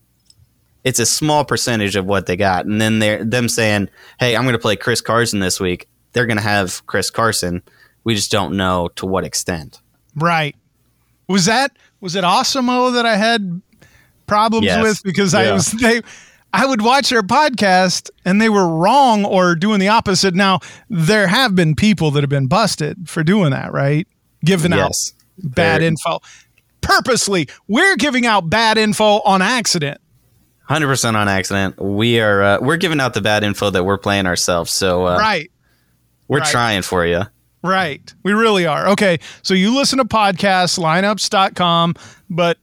it's 0.87 1.01
a 1.01 1.05
small 1.07 1.45
percentage 1.45 1.97
of 1.97 2.07
what 2.07 2.27
they 2.27 2.37
got. 2.37 2.65
And 2.65 2.81
then 2.81 3.01
they're 3.01 3.23
them 3.25 3.49
saying, 3.49 3.89
"Hey, 4.21 4.37
I'm 4.37 4.45
going 4.45 4.53
to 4.55 4.59
play 4.59 4.77
Chris 4.77 5.01
Carson 5.03 5.41
this 5.41 5.59
week." 5.61 5.89
They're 6.13 6.27
going 6.27 6.39
to 6.39 6.43
have 6.43 6.87
Chris 6.87 7.11
Carson. 7.11 7.63
We 8.05 8.15
just 8.15 8.31
don't 8.31 8.57
know 8.57 8.89
to 8.97 9.05
what 9.05 9.25
extent. 9.25 9.81
Right. 10.15 10.55
Was 11.29 11.45
that 11.47 11.77
was 12.01 12.15
it 12.15 12.25
Awesemo 12.25 12.95
that 12.95 13.05
I 13.05 13.17
had 13.17 13.61
problems 14.27 14.65
Yes. 14.67 14.83
with 14.83 15.03
because 15.03 15.35
I 15.35 15.51
was 15.53 15.73
they 15.73 16.01
I 16.55 16.65
would 16.65 16.81
watch 16.83 17.11
their 17.11 17.23
podcast 17.25 18.09
and 18.25 18.41
they 18.41 18.49
were 18.49 18.67
wrong 18.69 19.25
or 19.25 19.55
doing 19.57 19.81
the 19.81 19.89
opposite. 19.89 20.35
Now 20.35 20.61
there 20.89 21.27
have 21.27 21.55
been 21.57 21.75
people 21.75 22.13
that 22.13 22.23
have 22.23 22.31
been 22.31 22.47
busted 22.47 23.11
for 23.11 23.23
doing 23.25 23.51
that, 23.51 23.73
right? 23.73 24.07
Giving 24.45 24.73
out 24.73 24.93
bad 25.39 25.81
They're- 25.81 25.89
info 25.89 26.21
purposely. 26.81 27.49
We're 27.67 27.97
giving 27.97 28.25
out 28.25 28.49
bad 28.49 28.79
info 28.79 29.21
on 29.23 29.43
accident. 29.43 30.01
Hundred 30.69 30.89
percent 30.89 31.17
on 31.17 31.29
accident. 31.29 31.81
We 31.81 32.21
are 32.21 32.43
uh, 32.43 32.59
we're 32.61 32.77
giving 32.77 33.01
out 33.01 33.15
the 33.15 33.21
bad 33.21 33.45
info 33.45 33.71
that 33.71 33.85
we're 33.85 33.99
playing 33.99 34.27
ourselves. 34.27 34.73
So 34.73 35.07
uh, 35.07 35.17
right. 35.17 35.51
we're 36.27 36.41
right. 36.41 36.49
trying 36.49 36.83
for 36.83 37.07
you. 37.07 37.23
Right. 37.63 38.15
We 38.23 38.33
really 38.33 38.67
are. 38.67 38.89
Okay. 38.89 39.19
So 39.43 39.55
you 39.55 39.77
listen 39.77 39.99
to 39.99 40.05
podcasts, 40.05 40.79
lineups.com, 40.79 41.95
but 42.29 42.59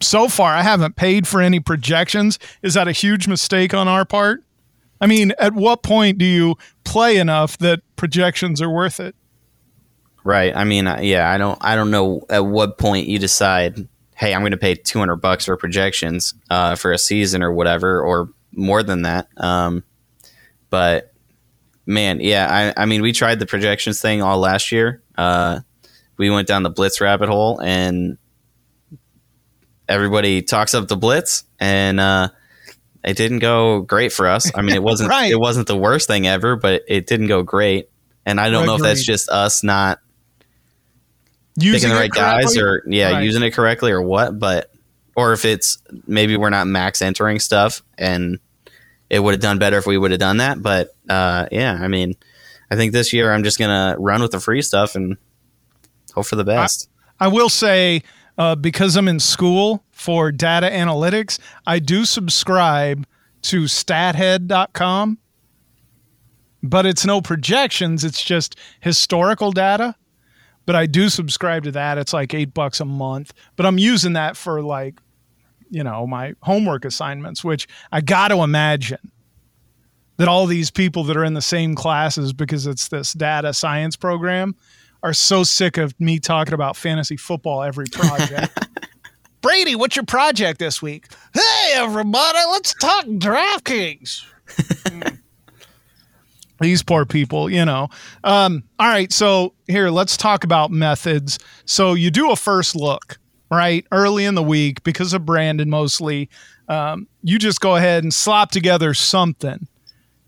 so 0.00 0.28
far 0.28 0.52
I 0.52 0.62
haven't 0.62 0.96
paid 0.96 1.26
for 1.26 1.40
any 1.40 1.60
projections. 1.60 2.38
Is 2.62 2.74
that 2.74 2.86
a 2.86 2.92
huge 2.92 3.26
mistake 3.26 3.74
on 3.74 3.88
our 3.88 4.04
part? 4.04 4.42
I 5.00 5.06
mean, 5.06 5.32
at 5.38 5.54
what 5.54 5.82
point 5.82 6.18
do 6.18 6.24
you 6.24 6.56
play 6.84 7.16
enough 7.16 7.56
that 7.58 7.80
projections 7.96 8.60
are 8.60 8.70
worth 8.70 9.00
it? 9.00 9.14
Right. 10.24 10.54
I 10.54 10.64
mean, 10.64 10.84
yeah, 11.00 11.30
I 11.30 11.38
don't 11.38 11.58
I 11.62 11.76
don't 11.76 11.90
know 11.90 12.22
at 12.28 12.44
what 12.44 12.78
point 12.78 13.06
you 13.06 13.18
decide, 13.18 13.88
hey, 14.18 14.34
I'm 14.34 14.40
going 14.40 14.50
to 14.50 14.56
pay 14.58 14.74
200 14.74 15.16
bucks 15.16 15.44
for 15.44 15.56
projections 15.56 16.34
uh, 16.50 16.74
for 16.74 16.90
a 16.90 16.98
season 16.98 17.40
or 17.40 17.52
whatever, 17.52 18.02
or 18.02 18.30
more 18.52 18.82
than 18.82 19.02
that. 19.02 19.28
Um, 19.36 19.84
but 20.70 21.12
man, 21.86 22.18
yeah, 22.20 22.74
I, 22.76 22.82
I 22.82 22.86
mean, 22.86 23.00
we 23.00 23.12
tried 23.12 23.38
the 23.38 23.46
projections 23.46 24.00
thing 24.00 24.20
all 24.20 24.38
last 24.38 24.72
year. 24.72 25.02
Uh, 25.16 25.60
we 26.16 26.30
went 26.30 26.48
down 26.48 26.64
the 26.64 26.70
blitz 26.70 27.00
rabbit 27.00 27.28
hole, 27.28 27.60
and 27.60 28.18
everybody 29.88 30.42
talks 30.42 30.74
up 30.74 30.88
the 30.88 30.96
blitz, 30.96 31.44
and 31.60 32.00
uh, 32.00 32.28
it 33.04 33.16
didn't 33.16 33.38
go 33.38 33.82
great 33.82 34.12
for 34.12 34.26
us. 34.26 34.50
I 34.54 34.62
mean, 34.62 34.74
it 34.74 34.82
wasn't 34.90 35.10
Right. 35.10 35.30
it 35.30 35.38
wasn't 35.38 35.68
the 35.68 35.76
worst 35.76 36.08
thing 36.08 36.26
ever, 36.26 36.56
but 36.56 36.82
it 36.88 37.06
didn't 37.06 37.28
go 37.28 37.42
great. 37.44 37.88
And 38.26 38.40
I 38.40 38.50
don't 38.50 38.66
know 38.66 38.74
if 38.74 38.82
that's 38.82 39.04
just 39.06 39.30
us 39.30 39.62
not 39.62 40.00
Using 41.58 41.72
picking 41.80 41.88
the 41.90 42.00
right 42.00 42.10
guys 42.10 42.56
or 42.56 42.82
yeah 42.86 43.12
Right. 43.12 43.24
using 43.24 43.42
it 43.42 43.50
correctly 43.52 43.90
or 43.90 44.00
what 44.02 44.38
but 44.38 44.70
or 45.16 45.32
if 45.32 45.44
it's 45.44 45.78
maybe 46.06 46.36
we're 46.36 46.50
not 46.50 46.66
max 46.66 47.02
entering 47.02 47.38
stuff 47.40 47.82
and 47.96 48.38
it 49.10 49.20
would 49.20 49.32
have 49.32 49.40
done 49.40 49.58
better 49.58 49.78
if 49.78 49.86
we 49.86 49.98
would 49.98 50.10
have 50.12 50.20
done 50.20 50.36
that 50.36 50.62
but 50.62 50.94
uh, 51.08 51.46
yeah 51.50 51.76
i 51.80 51.88
mean 51.88 52.14
i 52.70 52.76
think 52.76 52.92
this 52.92 53.12
year 53.12 53.32
i'm 53.32 53.42
just 53.42 53.58
gonna 53.58 53.96
run 53.98 54.22
with 54.22 54.30
the 54.30 54.40
free 54.40 54.62
stuff 54.62 54.94
and 54.94 55.16
hope 56.14 56.26
for 56.26 56.36
the 56.36 56.44
best 56.44 56.88
I 57.20 57.26
will 57.26 57.48
say, 57.48 58.02
uh, 58.38 58.54
because 58.54 58.94
I'm 58.94 59.08
in 59.08 59.18
school 59.18 59.82
for 59.90 60.30
data 60.30 60.68
analytics, 60.70 61.40
I 61.66 61.80
do 61.80 62.04
subscribe 62.04 63.04
to 63.42 63.62
stathead.com, 63.62 65.18
but 66.62 66.86
it's 66.86 67.04
no 67.04 67.20
projections, 67.20 68.04
it's 68.04 68.22
just 68.22 68.54
historical 68.80 69.50
data. 69.50 69.96
But 70.68 70.76
I 70.76 70.84
do 70.84 71.08
subscribe 71.08 71.64
to 71.64 71.70
that. 71.70 71.96
It's 71.96 72.12
like 72.12 72.34
eight 72.34 72.52
bucks 72.52 72.78
a 72.78 72.84
month, 72.84 73.32
but 73.56 73.64
I'm 73.64 73.78
using 73.78 74.12
that 74.12 74.36
for 74.36 74.60
like, 74.60 75.00
you 75.70 75.82
know, 75.82 76.06
my 76.06 76.34
homework 76.42 76.84
assignments, 76.84 77.42
which 77.42 77.66
I 77.90 78.02
got 78.02 78.28
to 78.28 78.42
imagine 78.42 79.10
that 80.18 80.28
all 80.28 80.44
these 80.44 80.70
people 80.70 81.04
that 81.04 81.16
are 81.16 81.24
in 81.24 81.32
the 81.32 81.40
same 81.40 81.74
classes 81.74 82.34
because 82.34 82.66
it's 82.66 82.88
this 82.88 83.14
data 83.14 83.54
science 83.54 83.96
program 83.96 84.54
are 85.02 85.14
so 85.14 85.42
sick 85.42 85.78
of 85.78 85.98
me 85.98 86.18
talking 86.18 86.52
about 86.52 86.76
fantasy 86.76 87.16
football 87.16 87.62
every 87.62 87.86
project. 87.86 88.68
Brady, 89.40 89.74
what's 89.74 89.96
your 89.96 90.04
project 90.04 90.58
this 90.58 90.82
week? 90.82 91.06
Hey, 91.32 91.72
everybody, 91.76 92.40
let's 92.50 92.74
talk 92.74 93.06
DraftKings. 93.06 94.22
These 96.60 96.82
poor 96.82 97.04
people, 97.04 97.48
you 97.48 97.64
know. 97.64 97.88
Um, 98.24 98.64
all 98.78 98.88
right, 98.88 99.12
so 99.12 99.54
here, 99.68 99.90
let's 99.90 100.16
talk 100.16 100.44
about 100.44 100.70
methods. 100.70 101.38
So 101.64 101.94
you 101.94 102.10
do 102.10 102.30
a 102.30 102.36
first 102.36 102.74
look, 102.74 103.18
right, 103.50 103.86
early 103.92 104.24
in 104.24 104.34
the 104.34 104.42
week 104.42 104.82
because 104.82 105.12
of 105.12 105.24
Brandon 105.24 105.70
mostly. 105.70 106.28
Um, 106.68 107.06
you 107.22 107.38
just 107.38 107.60
go 107.60 107.76
ahead 107.76 108.02
and 108.02 108.12
slop 108.12 108.50
together 108.50 108.92
something 108.94 109.68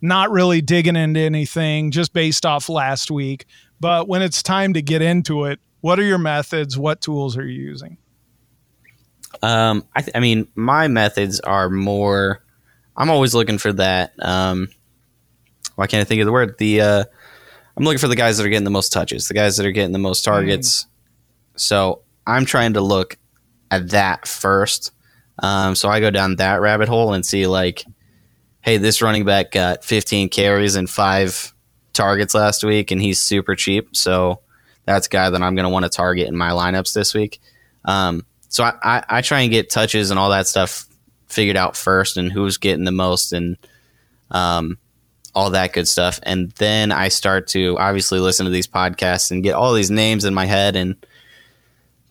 not 0.03 0.31
really 0.31 0.63
digging 0.63 0.97
into 0.97 1.21
anything 1.21 1.91
just 1.91 2.13
based 2.15 2.47
off 2.47 2.69
last 2.71 3.11
week. 3.11 3.45
But 3.81 4.09
when 4.09 4.23
it's 4.23 4.43
time 4.43 4.73
to 4.75 4.83
get 4.83 5.03
into 5.03 5.45
it, 5.45 5.61
what 5.83 5.99
are 5.99 6.05
your 6.05 6.19
methods? 6.19 6.79
What 6.79 7.01
tools 7.03 7.37
are 7.37 7.47
you 7.47 7.61
using? 7.63 7.99
um, 9.43 9.85
I, 9.95 10.03
th- 10.03 10.17
I 10.17 10.21
mean 10.21 10.49
my 10.55 10.89
methods 10.89 11.41
are 11.41 11.71
more 11.71 12.43
i'm 12.97 13.11
always 13.11 13.35
looking 13.35 13.59
for 13.59 13.73
that 13.75 14.13
um, 14.21 14.69
why 15.81 15.87
can't 15.87 16.03
i 16.03 16.05
think 16.05 16.21
of 16.21 16.27
the 16.27 16.33
word? 16.33 16.59
The 16.59 16.83
uh, 16.83 17.05
i'm 17.75 17.85
looking 17.85 17.99
for 17.99 18.07
the 18.07 18.15
guys 18.15 18.37
that 18.37 18.45
are 18.45 18.51
getting 18.51 18.65
the 18.65 18.71
most 18.71 18.93
touches 18.93 19.29
the 19.29 19.35
guys 19.35 19.57
that 19.57 19.65
are 19.65 19.73
getting 19.73 19.93
the 19.93 19.99
most 19.99 20.27
targets. 20.27 20.87
So 21.57 22.03
i'm 22.27 22.45
trying 22.45 22.75
to 22.75 22.83
look 22.83 23.17
at 23.71 23.89
that 23.91 24.29
first. 24.29 24.93
Um, 25.39 25.75
so 25.75 25.89
i 25.89 25.99
go 26.01 26.11
down 26.11 26.37
that 26.37 26.61
rabbit 26.61 26.91
hole 26.91 27.15
and 27.15 27.25
see 27.25 27.47
like 27.47 27.87
hey 28.61 28.77
this 28.77 29.01
running 29.01 29.25
back 29.25 29.53
got 29.53 29.83
15 29.83 30.29
carries 30.29 30.77
and 30.77 30.89
five 30.89 31.55
targets 31.95 32.35
last 32.35 32.63
week 32.63 32.91
and 32.91 33.01
he's 33.01 33.19
super 33.19 33.55
cheap. 33.55 33.97
So 33.97 34.41
that's 34.85 35.07
a 35.07 35.11
guy 35.11 35.31
that 35.31 35.43
i'm 35.43 35.55
going 35.55 35.65
to 35.65 35.71
want 35.71 35.87
to 35.87 35.89
target 35.89 36.29
in 36.29 36.37
my 36.37 36.51
lineups 36.51 36.93
this 36.93 37.15
week. 37.15 37.41
Um, 37.87 38.27
so 38.51 38.65
I, 38.65 38.75
I, 38.83 39.05
I 39.09 39.21
try 39.23 39.41
and 39.41 39.51
get 39.51 39.71
touches 39.71 40.11
and 40.11 40.21
all 40.21 40.29
that 40.29 40.47
stuff 40.47 40.87
figured 41.27 41.57
out 41.57 41.75
first 41.75 42.19
and 42.19 42.31
who's 42.31 42.59
getting 42.59 42.85
the 42.85 42.93
most 42.93 43.33
and 43.33 43.57
um, 44.31 44.77
all 45.35 45.51
that 45.51 45.73
good 45.73 45.89
stuff. 45.89 46.21
And 46.23 46.51
then 46.53 46.93
I 46.93 47.09
start 47.09 47.47
to 47.49 47.77
obviously 47.79 48.21
listen 48.21 48.45
to 48.47 48.51
these 48.51 48.67
podcasts 48.67 49.31
and 49.31 49.43
get 49.43 49.55
all 49.55 49.73
these 49.73 49.91
names 49.91 50.25
in 50.25 50.35
my 50.35 50.47
head. 50.47 50.77
And 50.77 50.97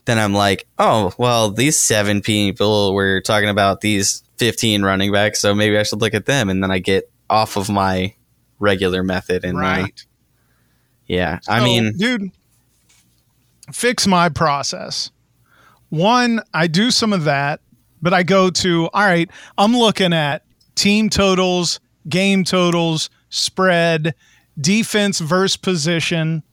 then 0.06 0.18
I'm 0.18 0.34
like, 0.34 0.68
oh, 0.78 1.14
well, 1.18 1.52
these 1.52 1.80
seven 1.80 2.22
people 2.22 2.94
were 2.94 3.22
talking 3.22 3.50
about 3.50 3.82
these 3.82 4.24
15 4.38 4.84
running 4.84 5.12
backs. 5.12 5.40
So 5.40 5.54
maybe 5.54 5.78
I 5.78 5.84
should 5.84 6.02
look 6.02 6.14
at 6.14 6.26
them. 6.26 6.50
And 6.50 6.64
then 6.64 6.72
I 6.72 6.80
get 6.80 7.12
off 7.30 7.58
of 7.58 7.70
my 7.70 8.14
regular 8.60 9.04
method. 9.04 9.44
And 9.44 9.58
uh, 9.58 9.88
yeah, 11.08 11.40
I 11.48 11.64
mean, 11.64 11.98
dude, 11.98 12.32
fix 13.72 14.08
my 14.08 14.30
process. 14.30 15.12
One, 15.90 16.42
I 16.54 16.68
do 16.68 16.92
some 16.92 17.14
of 17.14 17.24
that, 17.24 17.62
but 18.02 18.14
I 18.14 18.24
go 18.24 18.50
to, 18.52 18.90
all 18.94 19.04
right, 19.04 19.30
I'm 19.58 19.76
looking 19.76 20.14
at 20.14 20.44
team 20.76 21.10
totals, 21.10 21.80
game 22.10 22.44
totals, 22.44 23.10
spread, 23.30 24.14
defense 24.60 25.20
versus 25.20 25.58
position, 25.58 26.44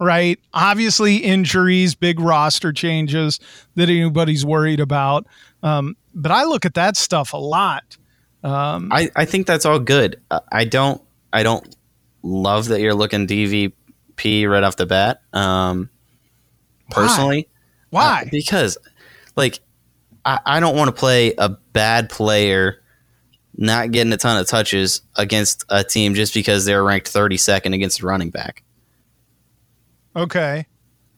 right? 0.00 0.38
Obviously, 0.54 1.16
injuries, 1.16 1.94
big 1.94 2.20
roster 2.20 2.72
changes 2.72 3.40
that 3.74 3.88
anybody's 3.88 4.44
worried 4.44 4.80
about. 4.80 5.26
Um, 5.62 5.96
but 6.14 6.32
I 6.32 6.44
look 6.44 6.64
at 6.64 6.74
that 6.74 6.96
stuff 6.96 7.32
a 7.32 7.38
lot. 7.38 7.96
Um, 8.42 8.90
I, 8.92 9.10
I 9.16 9.24
think 9.24 9.46
that's 9.46 9.66
all 9.66 9.78
good. 9.78 10.20
Uh, 10.30 10.40
I 10.52 10.64
don't 10.64 11.02
I 11.32 11.42
don't 11.42 11.76
love 12.22 12.68
that 12.68 12.80
you're 12.80 12.94
looking 12.94 13.26
DVP 13.26 14.48
right 14.48 14.62
off 14.62 14.76
the 14.76 14.86
bat. 14.86 15.22
Um, 15.32 15.90
personally, 16.90 17.48
Why? 17.90 18.22
Uh, 18.22 18.28
because 18.30 18.78
like 19.36 19.60
I, 20.24 20.38
I 20.46 20.60
don't 20.60 20.76
want 20.76 20.88
to 20.88 20.98
play 20.98 21.34
a 21.36 21.48
bad 21.48 22.10
player 22.10 22.82
not 23.58 23.90
getting 23.90 24.12
a 24.12 24.16
ton 24.16 24.40
of 24.40 24.46
touches 24.46 25.02
against 25.16 25.64
a 25.68 25.82
team 25.82 26.14
just 26.14 26.32
because 26.32 26.64
they're 26.64 26.82
ranked 26.82 27.12
32nd 27.12 27.74
against 27.74 28.00
a 28.00 28.06
running 28.06 28.30
back. 28.30 28.62
okay. 30.16 30.66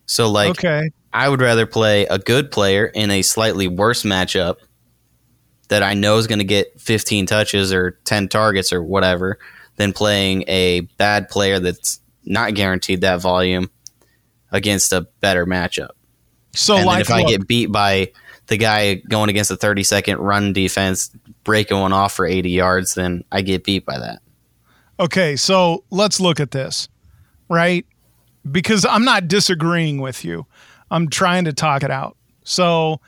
So 0.06 0.28
like 0.28 0.50
okay. 0.50 0.90
I 1.12 1.28
would 1.28 1.40
rather 1.40 1.66
play 1.66 2.06
a 2.06 2.18
good 2.18 2.50
player 2.50 2.86
in 2.86 3.12
a 3.12 3.22
slightly 3.22 3.68
worse 3.68 4.02
matchup 4.02 4.56
that 5.68 5.84
I 5.84 5.94
know 5.94 6.16
is 6.16 6.26
going 6.26 6.40
to 6.40 6.44
get 6.44 6.80
15 6.80 7.26
touches 7.26 7.72
or 7.72 7.92
10 8.04 8.28
targets 8.28 8.72
or 8.72 8.82
whatever 8.82 9.38
than 9.76 9.92
playing 9.92 10.44
a 10.48 10.80
bad 10.98 11.28
player 11.28 11.60
that's 11.60 12.00
not 12.24 12.54
guaranteed 12.54 13.02
that 13.02 13.20
volume 13.20 13.70
against 14.50 14.92
a 14.92 15.02
better 15.20 15.46
matchup. 15.46 15.90
So, 16.52 16.76
and 16.76 16.86
like, 16.86 17.02
if 17.02 17.10
I 17.10 17.20
look, 17.20 17.28
get 17.28 17.46
beat 17.46 17.66
by 17.66 18.12
the 18.46 18.56
guy 18.56 18.96
going 18.96 19.30
against 19.30 19.50
a 19.50 19.56
30 19.56 19.84
second 19.84 20.18
run 20.18 20.52
defense, 20.52 21.10
breaking 21.44 21.78
one 21.78 21.92
off 21.92 22.12
for 22.12 22.26
80 22.26 22.50
yards, 22.50 22.94
then 22.94 23.24
I 23.30 23.42
get 23.42 23.64
beat 23.64 23.86
by 23.86 23.98
that. 23.98 24.20
Okay, 24.98 25.36
so 25.36 25.84
let's 25.90 26.20
look 26.20 26.40
at 26.40 26.50
this, 26.50 26.88
right? 27.48 27.86
Because 28.50 28.84
I'm 28.84 29.04
not 29.04 29.28
disagreeing 29.28 30.00
with 30.00 30.24
you. 30.24 30.46
I'm 30.90 31.08
trying 31.08 31.44
to 31.44 31.52
talk 31.52 31.82
it 31.82 31.90
out. 31.90 32.16
So 32.44 33.00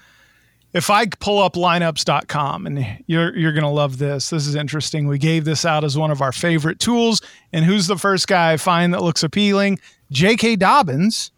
if 0.73 0.89
I 0.89 1.07
pull 1.07 1.41
up 1.41 1.55
lineups.com 1.55 2.67
and 2.67 3.05
you're 3.07 3.37
you're 3.37 3.53
going 3.53 3.65
to 3.65 3.69
love 3.69 3.99
this. 3.99 4.31
This 4.31 4.47
is 4.47 4.55
interesting. 4.55 5.07
We 5.07 5.19
gave 5.19 5.45
this 5.45 5.65
out 5.65 5.85
as 5.85 5.99
one 5.99 6.11
of 6.11 6.23
our 6.23 6.33
favorite 6.33 6.79
tools 6.79 7.21
and 7.53 7.65
who's 7.65 7.87
the 7.87 7.99
first 7.99 8.27
guy 8.29 8.53
I 8.53 8.57
find 8.57 8.95
that 8.95 9.03
looks 9.03 9.23
appealing? 9.23 9.79
JK 10.13 10.59
Dobbins. 10.59 11.31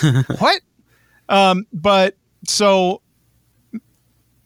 what? 0.38 0.60
Um 1.28 1.66
but 1.72 2.16
so 2.46 3.02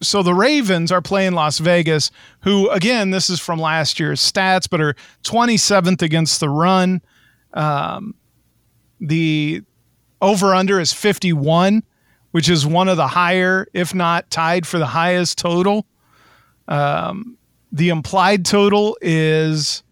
so 0.03 0.23
the 0.23 0.35
Ravens 0.35 0.91
are 0.91 1.03
playing 1.03 1.33
Las 1.33 1.59
Vegas, 1.59 2.11
who 2.41 2.71
again, 2.71 3.11
this 3.11 3.29
is 3.29 3.39
from 3.39 3.61
last 3.61 4.01
year's 4.01 4.21
stats, 4.21 4.69
but 4.69 4.81
are 4.81 4.95
27th 5.25 6.03
against 6.03 6.41
the 6.41 6.49
run. 6.49 7.03
Um, 7.53 8.15
the 9.01 9.63
over 10.23 10.55
under 10.55 10.81
is 10.81 10.93
51, 10.93 11.83
which 12.31 12.49
is 12.49 12.67
one 12.67 12.89
of 12.89 12.97
the 12.97 13.09
higher, 13.09 13.67
if 13.75 13.95
not 13.95 14.31
tied 14.31 14.67
for 14.67 14.79
the 14.79 14.87
highest 14.87 15.39
total. 15.39 15.87
Um, 16.69 17.37
the 17.73 17.89
implied 17.89 18.45
total 18.45 18.97
is 19.01 19.83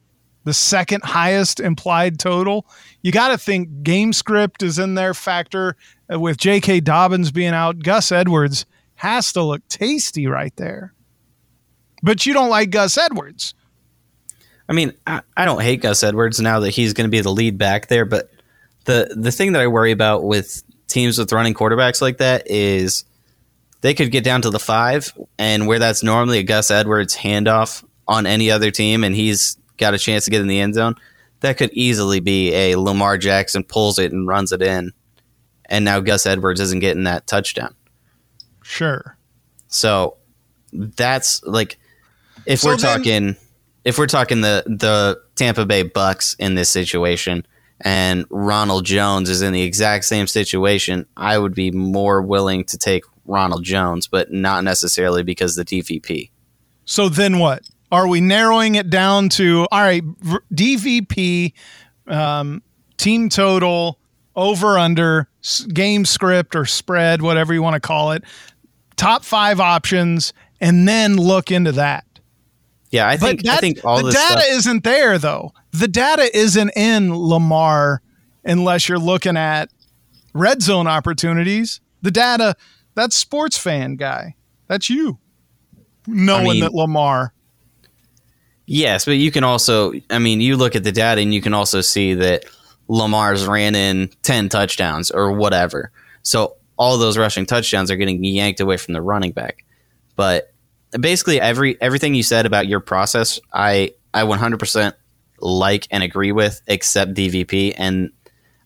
the 0.45 0.55
second 0.55 1.03
highest 1.05 1.61
implied 1.61 2.19
total. 2.19 2.67
You 3.03 3.13
got 3.13 3.29
to 3.29 3.39
think 3.39 3.83
game 3.83 4.13
script 4.13 4.63
is 4.63 4.79
in 4.79 4.95
there 4.95 5.15
factor 5.15 5.77
Uh, 6.13 6.19
with 6.19 6.39
J.K. 6.39 6.81
Dobbins 6.81 7.31
being 7.31 7.55
out. 7.55 7.81
Gus 7.81 8.11
Edwards 8.13 8.67
has 8.97 9.33
to 9.33 9.43
look 9.43 9.67
tasty 9.69 10.27
right 10.27 10.55
there. 10.57 10.93
But 12.03 12.27
you 12.27 12.33
don't 12.33 12.51
like 12.51 12.71
Gus 12.71 12.97
Edwards. 12.97 13.55
I 14.69 14.73
mean, 14.73 14.93
I, 15.07 15.23
I 15.37 15.45
don't 15.45 15.63
hate 15.63 15.81
Gus 15.81 16.03
Edwards 16.03 16.41
now 16.41 16.61
that 16.61 16.71
he's 16.71 16.93
going 16.93 17.07
to 17.07 17.11
be 17.11 17.21
the 17.21 17.33
lead 17.33 17.59
back 17.59 17.89
there, 17.89 18.05
but 18.05 18.31
the 18.85 19.15
the 19.15 19.33
thing 19.33 19.53
that 19.53 19.63
I 19.63 19.67
worry 19.67 19.93
about 19.93 20.25
with 20.25 20.63
teams 20.89 21.19
with 21.19 21.33
running 21.33 21.55
quarterbacks 21.55 22.01
like 22.01 22.19
that 22.19 22.51
is 22.51 23.05
they 23.81 23.95
could 23.95 24.11
get 24.11 24.25
down 24.25 24.43
to 24.43 24.51
the 24.51 24.59
five, 24.59 25.13
and 25.39 25.67
where 25.67 25.79
that's 25.79 26.03
normally 26.03 26.39
a 26.39 26.43
Gus 26.43 26.71
Edwards 26.71 27.17
handoff 27.17 27.85
on 28.07 28.27
any 28.27 28.51
other 28.51 28.71
team, 28.71 29.05
and 29.05 29.15
he's 29.15 29.57
got 29.77 29.95
a 29.95 29.99
chance 29.99 30.25
to 30.25 30.31
get 30.31 30.41
in 30.41 30.49
the 30.49 30.61
end 30.61 30.75
zone. 30.75 30.97
That 31.41 31.57
could 31.57 31.71
easily 31.73 32.21
be 32.21 32.53
a 32.53 32.77
Lamar 32.77 33.17
Jackson 33.17 33.63
pulls 33.63 33.99
it 33.99 34.13
and 34.13 34.27
runs 34.27 34.53
it 34.53 34.63
in, 34.63 34.93
and 35.69 35.85
now 35.85 36.01
Gus 36.01 36.27
Edwards 36.27 36.61
isn't 36.61 36.81
getting 36.81 37.05
that 37.05 37.27
touchdown. 37.27 37.75
Sure. 38.63 39.17
So 39.69 40.17
that's 40.73 41.43
like 41.45 41.79
if 42.47 42.61
So 42.61 42.69
we're 42.71 42.77
then- 42.77 42.97
talking 42.99 43.37
if 43.85 43.99
we're 43.99 44.07
talking 44.07 44.41
the 44.43 44.65
the 44.67 45.21
Tampa 45.35 45.65
Bay 45.65 45.83
Bucks 45.83 46.35
in 46.39 46.55
this 46.55 46.69
situation 46.69 47.47
and 47.81 48.27
Ronald 48.29 48.85
Jones 48.85 49.31
is 49.31 49.41
in 49.41 49.53
the 49.53 49.63
exact 49.63 50.05
same 50.05 50.27
situation, 50.27 51.07
I 51.17 51.39
would 51.39 51.55
be 51.55 51.71
more 51.71 52.21
willing 52.21 52.65
to 52.65 52.77
take 52.77 53.05
Ronald 53.25 53.63
Jones, 53.63 54.09
but 54.09 54.33
not 54.33 54.65
necessarily 54.65 55.23
because 55.23 55.55
the 55.55 55.65
DVP. 55.65 56.31
So 56.85 57.09
then 57.09 57.39
what? 57.39 57.69
Are 57.93 58.07
we 58.09 58.21
narrowing 58.21 58.75
it 58.75 58.91
down 58.91 59.29
to 59.31 59.67
all 59.71 59.81
right, 59.81 60.03
DVP, 60.53 61.53
um, 62.07 62.63
team 62.97 63.29
total, 63.29 63.99
over 64.39 64.79
under, 64.79 65.29
game 65.75 66.05
script 66.05 66.55
or 66.55 66.65
spread, 66.65 67.21
whatever 67.21 67.53
you 67.53 67.61
want 67.61 67.75
to 67.75 67.81
call 67.81 68.13
it, 68.13 68.23
top 68.97 69.25
five 69.25 69.59
options, 69.59 70.33
and 70.61 70.87
then 70.87 71.17
look 71.17 71.51
into 71.51 71.73
that. 71.73 72.05
Yeah, 72.91 73.07
I 73.07 73.17
think 73.17 73.47
I 73.47 73.57
think 73.59 73.85
all 73.85 73.99
the 73.99 74.05
this 74.05 74.15
data 74.15 74.41
stuff, 74.41 74.57
isn't 74.57 74.85
there 74.85 75.19
though. 75.19 75.53
The 75.73 75.89
data 75.89 76.35
isn't 76.35 76.71
in 76.75 77.15
Lamar 77.15 78.01
unless 78.45 78.89
you're 78.89 78.99
looking 78.99 79.37
at 79.37 79.71
red 80.33 80.63
zone 80.63 80.87
opportunities. 80.87 81.81
The 82.01 82.11
data, 82.11 82.57
that's 82.95 83.17
sports 83.17 83.59
fan 83.59 83.97
guy. 83.97 84.37
That's 84.69 84.89
you. 84.89 85.19
Knowing 86.07 86.45
mean- 86.45 86.61
that 86.61 86.73
Lamar. 86.73 87.35
Yes, 88.71 89.07
but 89.07 89.13
you 89.13 89.31
can 89.31 89.45
also, 89.45 89.95
I 90.11 90.19
mean, 90.19 90.43
you 90.43 90.59
look 90.59 90.77
at 90.77 90.85
the 90.85 90.93
data 90.93 91.23
and 91.23 91.33
you 91.33 91.41
can 91.41 91.55
also 91.55 91.81
see 91.81 92.13
that 92.13 92.45
Lamar's 92.89 93.47
ran 93.47 93.75
in 93.75 94.11
10 94.23 94.49
touchdowns 94.49 95.11
or 95.11 95.33
whatever. 95.33 95.91
So 96.23 96.57
all 96.77 96.97
those 96.99 97.19
rushing 97.19 97.47
touchdowns 97.47 97.91
are 97.91 97.97
getting 97.97 98.23
yanked 98.25 98.61
away 98.61 98.77
from 98.77 98.95
the 98.95 99.03
running 99.03 99.33
back. 99.33 99.65
But 100.17 100.53
basically 100.99 101.41
every 101.41 101.81
everything 101.81 102.15
you 102.15 102.23
said 102.23 102.47
about 102.47 102.67
your 102.67 102.81
process, 102.81 103.39
I 103.53 103.93
I 104.15 104.23
100% 104.23 104.93
like 105.41 105.87
and 105.91 106.03
agree 106.03 106.33
with 106.33 106.61
except 106.67 107.15
DVP 107.15 107.75
and 107.77 108.11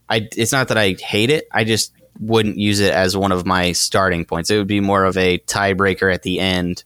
I 0.09 0.29
it's 0.37 0.53
not 0.53 0.69
that 0.69 0.79
I 0.79 0.93
hate 1.01 1.31
it, 1.31 1.47
I 1.53 1.65
just 1.65 1.93
wouldn't 2.21 2.59
use 2.59 2.81
it 2.81 2.93
as 2.93 3.17
one 3.17 3.33
of 3.33 3.45
my 3.47 3.73
starting 3.73 4.25
points. 4.25 4.51
It 4.51 4.57
would 4.59 4.67
be 4.67 4.81
more 4.81 5.05
of 5.05 5.17
a 5.17 5.39
tiebreaker 5.39 6.13
at 6.13 6.23
the 6.23 6.39
end. 6.41 6.85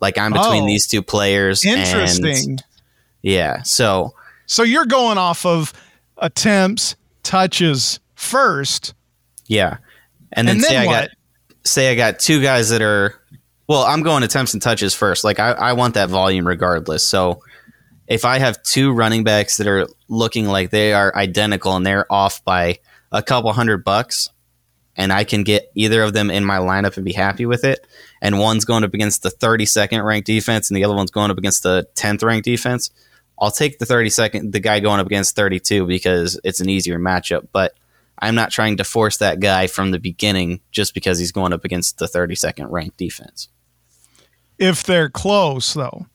Like 0.00 0.18
I'm 0.18 0.32
between 0.32 0.62
Oh. 0.64 0.66
these 0.66 0.86
two 0.86 1.02
players. 1.02 1.64
and- 1.64 1.78
Interesting. 1.80 2.58
yeah. 3.22 3.62
So 3.62 4.14
So 4.46 4.62
you're 4.62 4.86
going 4.86 5.18
off 5.18 5.44
of 5.46 5.72
attempts, 6.20 6.96
touches 7.22 8.00
first. 8.14 8.94
yeah, 9.46 9.78
and 10.32 10.46
then, 10.46 10.56
And 10.56 10.64
say 10.64 10.74
then 10.74 10.88
I 10.88 10.92
got 10.92 11.10
say 11.64 11.90
I 11.90 11.94
got 11.94 12.18
two 12.18 12.42
guys 12.42 12.70
that 12.70 12.82
are 12.82 13.20
well, 13.66 13.82
I'm 13.84 14.02
going 14.02 14.22
attempts 14.24 14.52
and 14.52 14.62
touches 14.62 14.94
first. 14.94 15.22
Like 15.22 15.38
I, 15.38 15.52
I 15.52 15.72
want 15.74 15.94
that 15.94 16.08
volume 16.08 16.46
regardless. 16.46 17.04
So 17.06 17.42
if 18.08 18.24
I 18.24 18.40
have 18.40 18.60
two 18.64 18.92
running 18.92 19.22
backs 19.22 19.58
that 19.58 19.68
are 19.68 19.86
looking 20.08 20.46
like 20.46 20.70
they 20.70 20.92
are 20.92 21.14
identical 21.14 21.76
and 21.76 21.86
they're 21.86 22.10
off 22.12 22.44
by 22.44 22.80
a 23.12 23.22
couple 23.22 23.52
hundred 23.52 23.84
bucks, 23.84 24.28
and 24.96 25.12
I 25.12 25.22
can 25.22 25.44
get 25.44 25.70
either 25.76 26.02
of 26.02 26.12
them 26.12 26.30
in 26.30 26.44
my 26.44 26.58
lineup 26.58 26.96
and 26.96 27.04
be 27.04 27.12
happy 27.12 27.46
with 27.46 27.64
it, 27.64 27.86
and 28.20 28.40
one's 28.40 28.64
going 28.64 28.82
up 28.82 28.92
against 28.92 29.22
the 29.22 29.30
32nd 29.30 30.04
ranked 30.04 30.26
defense 30.26 30.68
and 30.68 30.76
the 30.76 30.84
other 30.84 30.96
one's 30.96 31.12
going 31.12 31.30
up 31.30 31.38
against 31.38 31.62
the 31.62 31.86
10th 31.94 32.24
ranked 32.24 32.44
defense, 32.44 32.90
I'll 33.40 33.50
take 33.50 33.78
the 33.78 33.86
32nd, 33.86 34.52
the 34.52 34.60
guy 34.60 34.80
going 34.80 35.00
up 35.00 35.06
against 35.06 35.34
32 35.34 35.86
because 35.86 36.38
it's 36.44 36.60
an 36.60 36.68
easier 36.68 36.98
matchup. 36.98 37.48
But 37.52 37.74
I'm 38.18 38.34
not 38.34 38.50
trying 38.50 38.76
to 38.76 38.84
force 38.84 39.16
that 39.18 39.40
guy 39.40 39.66
from 39.66 39.92
the 39.92 39.98
beginning 39.98 40.60
just 40.70 40.92
because 40.92 41.18
he's 41.18 41.32
going 41.32 41.52
up 41.52 41.64
against 41.64 41.98
the 41.98 42.06
32nd 42.06 42.70
ranked 42.70 42.98
defense. 42.98 43.48
If 44.58 44.82
they're 44.82 45.08
close, 45.08 45.72
though. 45.72 46.06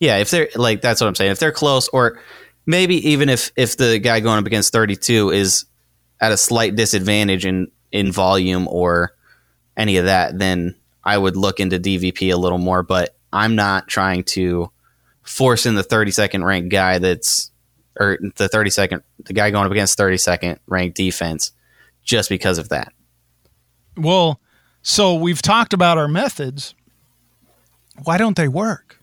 Yeah, 0.00 0.16
if 0.16 0.30
they're 0.30 0.48
like 0.56 0.80
that's 0.80 1.00
what 1.00 1.06
I'm 1.06 1.14
saying. 1.14 1.30
If 1.30 1.38
they're 1.38 1.52
close, 1.52 1.86
or 1.88 2.20
maybe 2.66 2.96
even 3.08 3.28
if 3.28 3.52
if 3.54 3.76
the 3.76 4.00
guy 4.00 4.18
going 4.18 4.40
up 4.40 4.46
against 4.46 4.72
32 4.72 5.30
is 5.30 5.66
at 6.20 6.32
a 6.32 6.36
slight 6.36 6.74
disadvantage 6.74 7.46
in 7.46 7.70
in 7.92 8.10
volume 8.10 8.66
or 8.66 9.14
any 9.76 9.98
of 9.98 10.06
that, 10.06 10.36
then 10.40 10.74
I 11.04 11.16
would 11.16 11.36
look 11.36 11.60
into 11.60 11.78
DVP 11.78 12.32
a 12.32 12.36
little 12.36 12.58
more. 12.58 12.82
But 12.82 13.16
I'm 13.32 13.54
not 13.54 13.86
trying 13.86 14.24
to 14.24 14.72
force 15.22 15.66
in 15.66 15.74
the 15.74 15.84
32nd 15.84 16.44
ranked 16.44 16.70
guy 16.70 16.98
that's 16.98 17.50
or 17.98 18.18
the 18.36 18.48
32nd 18.48 19.02
the 19.24 19.32
guy 19.32 19.50
going 19.50 19.66
up 19.66 19.72
against 19.72 19.98
32nd 19.98 20.58
ranked 20.66 20.96
defense 20.96 21.52
just 22.04 22.28
because 22.28 22.58
of 22.58 22.70
that. 22.70 22.92
Well, 23.96 24.40
so 24.82 25.14
we've 25.14 25.42
talked 25.42 25.72
about 25.72 25.98
our 25.98 26.08
methods. 26.08 26.74
Why 28.04 28.18
don't 28.18 28.36
they 28.36 28.48
work? 28.48 28.98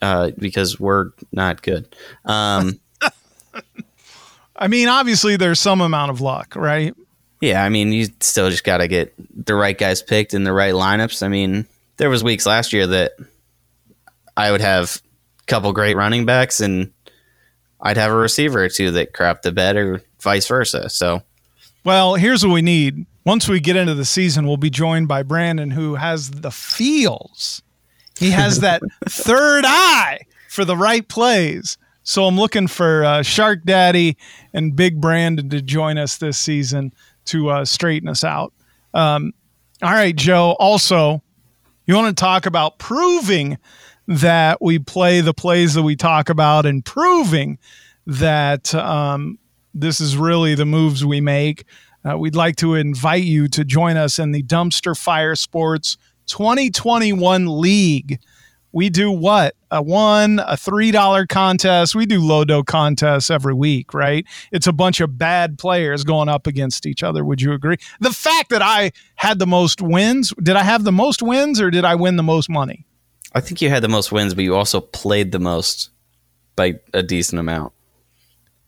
Uh, 0.00 0.32
because 0.36 0.80
we're 0.80 1.10
not 1.30 1.62
good. 1.62 1.94
Um, 2.24 2.80
I 4.56 4.68
mean, 4.68 4.88
obviously 4.88 5.36
there's 5.36 5.60
some 5.60 5.80
amount 5.80 6.10
of 6.10 6.20
luck, 6.20 6.56
right? 6.56 6.94
Yeah, 7.40 7.64
I 7.64 7.68
mean, 7.68 7.92
you 7.92 8.06
still 8.20 8.50
just 8.50 8.64
got 8.64 8.78
to 8.78 8.88
get 8.88 9.14
the 9.46 9.54
right 9.54 9.76
guys 9.76 10.02
picked 10.02 10.34
in 10.34 10.44
the 10.44 10.52
right 10.52 10.74
lineups. 10.74 11.22
I 11.22 11.28
mean, 11.28 11.66
there 11.96 12.10
was 12.10 12.22
weeks 12.22 12.46
last 12.46 12.72
year 12.72 12.86
that 12.86 13.12
I 14.36 14.50
would 14.50 14.60
have 14.60 15.00
a 15.40 15.44
couple 15.46 15.72
great 15.72 15.96
running 15.96 16.24
backs 16.24 16.60
and 16.60 16.92
I'd 17.80 17.96
have 17.96 18.12
a 18.12 18.16
receiver 18.16 18.64
or 18.64 18.68
two 18.68 18.90
that 18.92 19.12
crapped 19.12 19.42
the 19.42 19.52
bed 19.52 19.76
or 19.76 20.02
vice 20.20 20.46
versa. 20.46 20.88
So, 20.88 21.22
Well, 21.84 22.14
here's 22.14 22.44
what 22.46 22.52
we 22.52 22.62
need. 22.62 23.06
Once 23.24 23.48
we 23.48 23.60
get 23.60 23.76
into 23.76 23.94
the 23.94 24.04
season, 24.04 24.46
we'll 24.46 24.56
be 24.56 24.70
joined 24.70 25.08
by 25.08 25.22
Brandon, 25.22 25.70
who 25.70 25.96
has 25.96 26.30
the 26.30 26.50
feels. 26.50 27.62
He 28.18 28.30
has 28.30 28.60
that 28.60 28.82
third 29.08 29.64
eye 29.66 30.20
for 30.48 30.64
the 30.64 30.76
right 30.76 31.06
plays. 31.06 31.76
So 32.04 32.24
I'm 32.24 32.36
looking 32.36 32.66
for 32.66 33.04
uh, 33.04 33.22
Shark 33.22 33.64
Daddy 33.64 34.16
and 34.52 34.74
Big 34.74 35.00
Brandon 35.00 35.48
to 35.50 35.62
join 35.62 35.98
us 35.98 36.18
this 36.18 36.38
season 36.38 36.92
to 37.26 37.50
uh, 37.50 37.64
straighten 37.64 38.08
us 38.08 38.24
out. 38.24 38.52
Um, 38.92 39.32
all 39.82 39.92
right, 39.92 40.14
Joe. 40.14 40.56
Also, 40.58 41.22
you 41.86 41.94
want 41.94 42.16
to 42.16 42.20
talk 42.20 42.46
about 42.46 42.78
proving 42.78 43.58
that 44.08 44.60
we 44.60 44.78
play 44.78 45.20
the 45.20 45.34
plays 45.34 45.74
that 45.74 45.82
we 45.82 45.96
talk 45.96 46.28
about 46.28 46.66
and 46.66 46.84
proving 46.84 47.58
that 48.06 48.74
um, 48.74 49.38
this 49.74 50.00
is 50.00 50.16
really 50.16 50.54
the 50.54 50.66
moves 50.66 51.04
we 51.04 51.20
make. 51.20 51.64
Uh, 52.04 52.18
we'd 52.18 52.34
like 52.34 52.56
to 52.56 52.74
invite 52.74 53.22
you 53.22 53.46
to 53.48 53.64
join 53.64 53.96
us 53.96 54.18
in 54.18 54.32
the 54.32 54.42
Dumpster 54.42 54.98
Fire 54.98 55.36
Sports 55.36 55.96
2021 56.26 57.60
League. 57.60 58.20
We 58.72 58.88
do 58.88 59.10
what? 59.10 59.54
A 59.70 59.82
one, 59.82 60.38
a 60.38 60.54
$3 60.54 61.28
contest. 61.28 61.94
We 61.94 62.06
do 62.06 62.20
Lodo 62.20 62.64
contests 62.64 63.30
every 63.30 63.52
week, 63.52 63.92
right? 63.92 64.24
It's 64.50 64.66
a 64.66 64.72
bunch 64.72 65.00
of 65.00 65.18
bad 65.18 65.58
players 65.58 66.04
going 66.04 66.30
up 66.30 66.46
against 66.46 66.86
each 66.86 67.02
other. 67.02 67.22
Would 67.22 67.42
you 67.42 67.52
agree? 67.52 67.76
The 68.00 68.12
fact 68.12 68.48
that 68.48 68.62
I 68.62 68.92
had 69.16 69.38
the 69.38 69.46
most 69.46 69.82
wins, 69.82 70.32
did 70.42 70.56
I 70.56 70.62
have 70.62 70.84
the 70.84 70.92
most 70.92 71.22
wins 71.22 71.60
or 71.60 71.70
did 71.70 71.84
I 71.84 71.94
win 71.94 72.16
the 72.16 72.22
most 72.22 72.48
money? 72.48 72.86
I 73.34 73.40
think 73.40 73.62
you 73.62 73.68
had 73.70 73.82
the 73.82 73.88
most 73.88 74.12
wins, 74.12 74.34
but 74.34 74.44
you 74.44 74.54
also 74.54 74.80
played 74.80 75.32
the 75.32 75.38
most 75.38 75.90
by 76.56 76.80
a 76.92 77.02
decent 77.02 77.40
amount. 77.40 77.72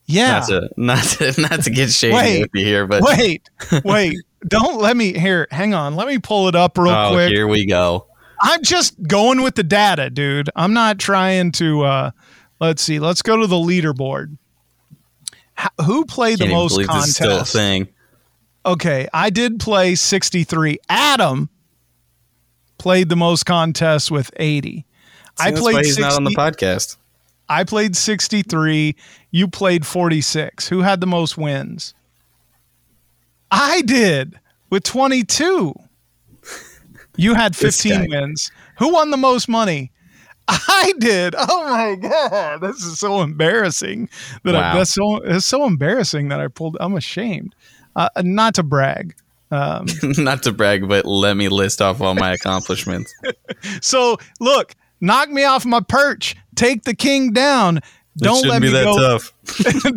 Yeah. 0.06 0.38
Not 0.38 0.48
to 0.48 0.70
not 0.76 1.04
to, 1.04 1.40
not 1.50 1.62
to 1.64 1.70
get 1.70 1.90
shady 1.90 2.14
Wait. 2.14 2.40
with 2.42 2.50
you 2.54 2.64
here, 2.64 2.86
but 2.86 3.02
wait, 3.02 3.48
wait. 3.84 4.16
Don't 4.46 4.80
let 4.80 4.96
me 4.96 5.18
here. 5.18 5.48
Hang 5.50 5.72
on. 5.72 5.96
Let 5.96 6.06
me 6.06 6.18
pull 6.18 6.48
it 6.48 6.54
up 6.54 6.76
real 6.76 6.92
oh, 6.92 7.12
quick. 7.12 7.30
here 7.30 7.46
we 7.48 7.66
go. 7.66 8.06
I'm 8.40 8.62
just 8.62 9.02
going 9.02 9.42
with 9.42 9.54
the 9.54 9.62
data, 9.62 10.10
dude. 10.10 10.50
I'm 10.54 10.74
not 10.74 10.98
trying 10.98 11.52
to. 11.52 11.82
uh 11.82 12.10
Let's 12.60 12.82
see. 12.82 12.98
Let's 12.98 13.22
go 13.22 13.36
to 13.36 13.46
the 13.46 13.56
leaderboard. 13.56 14.36
H- 15.58 15.68
who 15.84 16.04
played 16.04 16.38
Can't 16.38 16.50
the 16.50 16.54
most 16.54 16.72
believe 16.72 16.88
this 16.88 17.08
is 17.08 17.14
still 17.16 17.28
a 17.28 17.30
contests? 17.36 17.52
thing. 17.52 17.88
Okay, 18.66 19.08
I 19.12 19.30
did 19.30 19.60
play 19.60 19.94
63. 19.94 20.78
Adam 20.88 21.50
played 22.84 23.08
the 23.08 23.16
most 23.16 23.46
contests 23.46 24.10
with 24.10 24.30
80. 24.36 24.84
I 25.40 25.52
played 25.52 25.86
he's 25.86 25.94
60, 25.94 26.02
not 26.02 26.12
on 26.16 26.24
the 26.24 26.32
podcast. 26.32 26.98
I 27.48 27.64
played 27.64 27.96
63. 27.96 28.94
You 29.30 29.48
played 29.48 29.86
46. 29.86 30.68
Who 30.68 30.82
had 30.82 31.00
the 31.00 31.06
most 31.06 31.38
wins? 31.38 31.94
I 33.50 33.80
did 33.80 34.38
with 34.68 34.82
22. 34.82 35.72
You 37.16 37.32
had 37.32 37.56
15 37.56 38.10
wins. 38.10 38.52
Who 38.78 38.92
won 38.92 39.10
the 39.10 39.16
most 39.16 39.48
money? 39.48 39.90
I 40.46 40.92
did. 40.98 41.34
Oh 41.38 41.70
my 41.70 41.94
god, 41.94 42.60
this 42.60 42.84
is 42.84 42.98
so 42.98 43.22
embarrassing 43.22 44.10
that 44.42 44.52
Wow. 44.52 44.72
I, 44.72 44.76
that's 44.76 44.92
so 44.92 45.22
it's 45.22 45.46
so 45.46 45.64
embarrassing 45.64 46.28
that 46.28 46.38
I 46.38 46.48
pulled. 46.48 46.76
I'm 46.80 46.96
ashamed. 46.96 47.54
Uh, 47.96 48.10
not 48.18 48.56
to 48.56 48.62
brag. 48.62 49.14
Um, 49.50 49.86
Not 50.02 50.42
to 50.44 50.52
brag, 50.52 50.88
but 50.88 51.04
let 51.04 51.36
me 51.36 51.48
list 51.48 51.80
off 51.80 52.00
all 52.00 52.14
my 52.14 52.32
accomplishments. 52.32 53.14
so 53.80 54.16
look, 54.40 54.74
knock 55.00 55.30
me 55.30 55.44
off 55.44 55.64
my 55.64 55.80
perch. 55.80 56.36
Take 56.54 56.84
the 56.84 56.94
king 56.94 57.32
down. 57.32 57.80
Don't 58.16 58.46
let 58.46 58.62
me 58.62 58.68
that 58.68 58.84
go. 58.84 58.96
tough. 58.96 59.32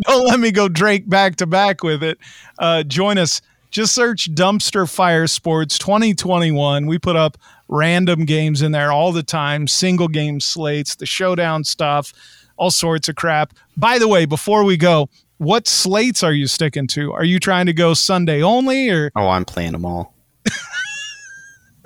don't 0.02 0.26
let 0.26 0.40
me 0.40 0.50
go 0.50 0.68
Drake 0.68 1.08
back 1.08 1.36
to 1.36 1.46
back 1.46 1.82
with 1.82 2.02
it. 2.02 2.18
Uh, 2.58 2.82
join 2.82 3.18
us. 3.18 3.40
Just 3.70 3.94
search 3.94 4.34
Dumpster 4.34 4.90
Fire 4.90 5.26
Sports 5.26 5.78
2021. 5.78 6.86
We 6.86 6.98
put 6.98 7.16
up 7.16 7.36
random 7.68 8.24
games 8.24 8.62
in 8.62 8.72
there 8.72 8.90
all 8.90 9.12
the 9.12 9.22
time, 9.22 9.68
single 9.68 10.08
game 10.08 10.40
slates, 10.40 10.96
the 10.96 11.06
showdown 11.06 11.64
stuff, 11.64 12.12
all 12.56 12.70
sorts 12.70 13.08
of 13.08 13.16
crap. 13.16 13.52
By 13.76 13.98
the 13.98 14.08
way, 14.08 14.24
before 14.24 14.64
we 14.64 14.76
go, 14.76 15.10
what 15.38 15.66
slates 15.66 16.22
are 16.22 16.32
you 16.32 16.46
sticking 16.46 16.86
to? 16.88 17.12
Are 17.12 17.24
you 17.24 17.38
trying 17.40 17.66
to 17.66 17.72
go 17.72 17.94
Sunday 17.94 18.42
only 18.42 18.90
or? 18.90 19.10
Oh, 19.16 19.28
I'm 19.28 19.44
playing 19.44 19.72
them 19.72 19.84
all. 19.84 20.14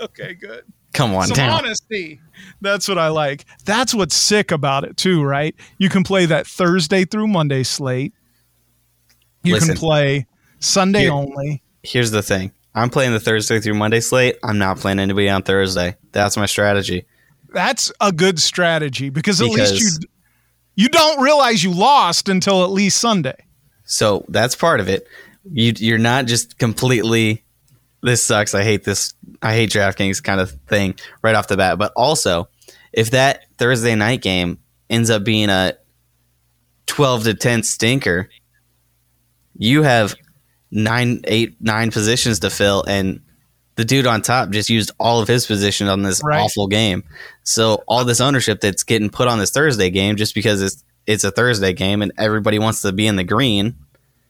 Okay, 0.00 0.34
good. 0.34 0.64
Come 0.94 1.14
on 1.14 1.28
Some 1.28 1.36
down. 1.36 1.50
honesty. 1.64 2.20
That's 2.60 2.88
what 2.88 2.98
I 2.98 3.08
like. 3.08 3.44
That's 3.64 3.94
what's 3.94 4.16
sick 4.16 4.50
about 4.50 4.82
it 4.84 4.96
too, 4.96 5.22
right? 5.22 5.54
You 5.78 5.88
can 5.88 6.02
play 6.02 6.26
that 6.26 6.46
Thursday 6.46 7.04
through 7.04 7.28
Monday 7.28 7.62
slate. 7.62 8.12
You 9.44 9.54
Listen. 9.54 9.68
can 9.70 9.76
play 9.78 10.26
Sunday 10.58 11.02
Here- 11.02 11.12
only. 11.12 11.62
Here's 11.84 12.10
the 12.10 12.22
thing. 12.22 12.52
I'm 12.74 12.90
playing 12.90 13.12
the 13.12 13.20
Thursday 13.20 13.60
through 13.60 13.74
Monday 13.74 14.00
slate. 14.00 14.36
I'm 14.42 14.58
not 14.58 14.78
playing 14.78 14.98
anybody 14.98 15.28
on 15.28 15.42
Thursday. 15.42 15.96
That's 16.12 16.36
my 16.36 16.46
strategy. 16.46 17.04
That's 17.52 17.92
a 18.00 18.10
good 18.12 18.40
strategy 18.40 19.08
because 19.10 19.40
at 19.40 19.48
least 19.48 19.78
you 19.80 20.08
you 20.74 20.88
don't 20.88 21.20
realize 21.20 21.62
you 21.62 21.72
lost 21.72 22.28
until 22.28 22.64
at 22.64 22.70
least 22.70 22.98
Sunday. 22.98 23.36
So 23.84 24.24
that's 24.28 24.54
part 24.54 24.80
of 24.80 24.88
it. 24.88 25.06
You, 25.50 25.72
you're 25.76 25.98
not 25.98 26.26
just 26.26 26.58
completely. 26.58 27.44
This 28.02 28.22
sucks. 28.22 28.54
I 28.54 28.64
hate 28.64 28.84
this. 28.84 29.14
I 29.42 29.54
hate 29.54 29.70
DraftKings 29.70 30.22
kind 30.22 30.40
of 30.40 30.52
thing 30.68 30.94
right 31.22 31.34
off 31.34 31.48
the 31.48 31.56
bat. 31.56 31.78
But 31.78 31.92
also, 31.96 32.48
if 32.92 33.10
that 33.10 33.44
Thursday 33.58 33.94
night 33.94 34.22
game 34.22 34.58
ends 34.88 35.10
up 35.10 35.24
being 35.24 35.48
a 35.48 35.74
12 36.86 37.24
to 37.24 37.34
10 37.34 37.62
stinker, 37.62 38.28
you 39.56 39.82
have 39.82 40.14
nine, 40.70 41.20
eight, 41.24 41.56
nine 41.60 41.90
positions 41.90 42.40
to 42.40 42.50
fill, 42.50 42.84
and 42.86 43.20
the 43.76 43.84
dude 43.84 44.06
on 44.06 44.22
top 44.22 44.50
just 44.50 44.68
used 44.70 44.90
all 44.98 45.20
of 45.20 45.28
his 45.28 45.46
position 45.46 45.88
on 45.88 46.02
this 46.02 46.20
Right. 46.22 46.40
awful 46.40 46.66
game. 46.66 47.04
So 47.44 47.82
all 47.88 48.04
this 48.04 48.20
ownership 48.20 48.60
that's 48.60 48.82
getting 48.82 49.08
put 49.10 49.28
on 49.28 49.38
this 49.38 49.50
Thursday 49.50 49.90
game 49.90 50.16
just 50.16 50.34
because 50.34 50.60
it's 50.62 50.84
it's 51.06 51.24
a 51.24 51.30
Thursday 51.30 51.72
game 51.72 52.00
and 52.02 52.12
everybody 52.18 52.58
wants 52.58 52.82
to 52.82 52.92
be 52.92 53.06
in 53.06 53.16
the 53.16 53.24
green. 53.24 53.74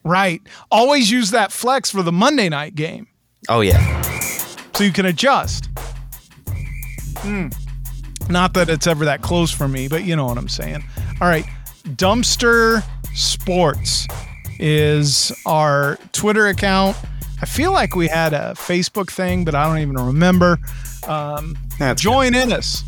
Right. 0.05 0.41
Always 0.71 1.11
use 1.11 1.31
that 1.33 1.53
flex 1.53 1.91
for 1.91 2.03
the 2.03 2.13
Monday 2.13 2.49
night 2.49 2.75
game 2.75 3.09
Oh 3.49 3.61
yeah. 3.61 4.01
so 4.75 4.85
you 4.85 4.93
can 4.93 5.07
adjust. 5.07 5.69
Hmm. 7.19 7.49
Not 8.31 8.55
that 8.55 8.69
it's 8.69 8.87
ever 8.87 9.05
that 9.05 9.21
close 9.23 9.51
for 9.51 9.69
me, 9.69 9.89
but 9.89 10.05
you 10.05 10.17
know 10.17 10.27
what 10.27 10.39
I'm 10.39 10.49
saying. 10.49 10.83
All 11.21 11.29
right. 11.29 11.45
Dumpster 11.85 12.83
Sports 13.15 14.07
is 14.59 15.33
our 15.45 15.99
Twitter 16.13 16.47
account. 16.47 16.97
I 17.43 17.45
feel 17.47 17.73
like 17.73 17.97
we 17.97 18.07
had 18.07 18.33
a 18.33 18.55
Facebook 18.57 19.11
thing, 19.11 19.45
but 19.45 19.55
I 19.57 19.67
don't 19.67 19.79
even 19.79 19.97
remember. 19.97 20.59
Um, 21.09 21.59
That's 21.79 22.01
join 22.01 22.35
in 22.37 22.53
us. 22.53 22.85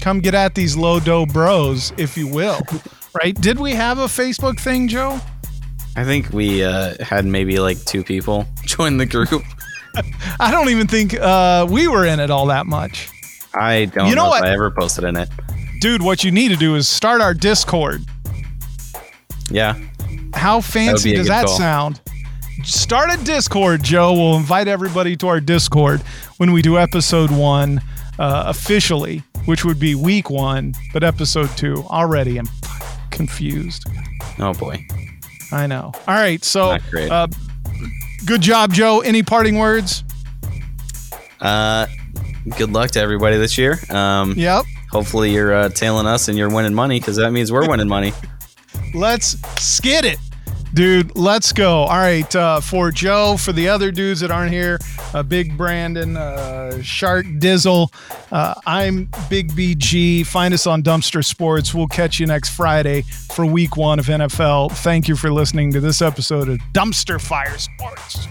Come 0.00 0.20
get 0.20 0.34
at 0.34 0.54
these 0.54 0.76
low 0.76 1.00
dough 1.00 1.26
bros, 1.26 1.92
if 1.96 2.16
you 2.16 2.28
will. 2.28 2.60
right? 3.20 3.34
Did 3.40 3.58
we 3.58 3.72
have 3.72 3.98
a 3.98 4.06
Facebook 4.06 4.60
thing, 4.60 4.86
Joe? 4.86 5.18
I 5.96 6.04
think 6.04 6.30
we 6.32 6.62
uh, 6.62 6.94
had 7.02 7.24
maybe 7.26 7.58
like 7.58 7.84
two 7.84 8.04
people 8.04 8.46
join 8.64 8.98
the 8.98 9.06
group. 9.06 9.42
I 10.40 10.52
don't 10.52 10.68
even 10.68 10.86
think 10.86 11.18
uh, 11.18 11.66
we 11.68 11.88
were 11.88 12.06
in 12.06 12.20
it 12.20 12.30
all 12.30 12.46
that 12.46 12.66
much. 12.66 13.08
I 13.52 13.86
don't 13.86 14.08
You 14.08 14.14
know 14.14 14.24
know, 14.24 14.28
what? 14.28 14.44
if 14.44 14.48
I 14.48 14.52
ever 14.54 14.70
posted 14.70 15.02
in 15.02 15.16
it. 15.16 15.28
Dude, 15.80 16.02
what 16.02 16.22
you 16.22 16.30
need 16.30 16.50
to 16.50 16.56
do 16.56 16.76
is 16.76 16.86
start 16.86 17.20
our 17.20 17.34
Discord. 17.34 18.04
Yeah. 19.50 19.74
How 20.34 20.60
fancy 20.60 21.14
a 21.14 21.16
does 21.16 21.26
that 21.26 21.46
call. 21.46 21.56
sound? 21.56 22.00
Start 22.64 23.10
a 23.12 23.24
Discord, 23.24 23.82
Joe. 23.82 24.12
We'll 24.12 24.36
invite 24.36 24.68
everybody 24.68 25.16
to 25.18 25.28
our 25.28 25.40
Discord 25.40 26.00
when 26.38 26.52
we 26.52 26.60
do 26.60 26.76
episode 26.76 27.30
one 27.30 27.80
uh, 28.18 28.44
officially, 28.46 29.22
which 29.46 29.64
would 29.64 29.78
be 29.78 29.94
week 29.94 30.28
one, 30.28 30.74
but 30.92 31.04
episode 31.04 31.48
two 31.56 31.84
already. 31.88 32.36
I'm 32.38 32.48
confused. 33.10 33.86
Oh 34.38 34.52
boy. 34.54 34.84
I 35.52 35.66
know. 35.66 35.92
All 36.06 36.14
right. 36.14 36.44
So, 36.44 36.72
uh, 37.10 37.26
good 38.26 38.40
job, 38.42 38.72
Joe. 38.72 39.00
Any 39.00 39.22
parting 39.22 39.56
words? 39.58 40.04
Uh, 41.40 41.86
good 42.56 42.72
luck 42.72 42.90
to 42.92 43.00
everybody 43.00 43.36
this 43.38 43.56
year. 43.56 43.78
Um, 43.90 44.34
Yep. 44.36 44.64
Hopefully 44.90 45.32
you're 45.32 45.54
uh, 45.54 45.68
tailing 45.68 46.06
us 46.06 46.28
and 46.28 46.36
you're 46.38 46.48
winning 46.50 46.74
money 46.74 46.98
because 46.98 47.16
that 47.16 47.30
means 47.30 47.52
we're 47.52 47.68
winning 47.68 47.88
money. 47.88 48.12
Let's 48.94 49.36
skid 49.62 50.04
it. 50.06 50.18
Dude, 50.74 51.16
let's 51.16 51.52
go. 51.52 51.80
All 51.80 51.96
right, 51.96 52.36
uh, 52.36 52.60
for 52.60 52.90
Joe, 52.90 53.36
for 53.36 53.52
the 53.52 53.68
other 53.68 53.90
dudes 53.90 54.20
that 54.20 54.30
aren't 54.30 54.52
here, 54.52 54.78
uh, 55.14 55.22
Big 55.22 55.56
Brandon, 55.56 56.16
uh, 56.16 56.82
Shark 56.82 57.26
Dizzle, 57.26 57.92
uh, 58.30 58.54
I'm 58.66 59.08
Big 59.30 59.52
BG. 59.52 60.26
Find 60.26 60.52
us 60.52 60.66
on 60.66 60.82
Dumpster 60.82 61.24
Sports. 61.24 61.74
We'll 61.74 61.86
catch 61.86 62.20
you 62.20 62.26
next 62.26 62.50
Friday 62.50 63.02
for 63.02 63.46
week 63.46 63.76
one 63.76 63.98
of 63.98 64.06
NFL. 64.06 64.72
Thank 64.72 65.08
you 65.08 65.16
for 65.16 65.32
listening 65.32 65.72
to 65.72 65.80
this 65.80 66.02
episode 66.02 66.48
of 66.48 66.58
Dumpster 66.72 67.20
Fire 67.20 67.56
Sports. 67.58 68.28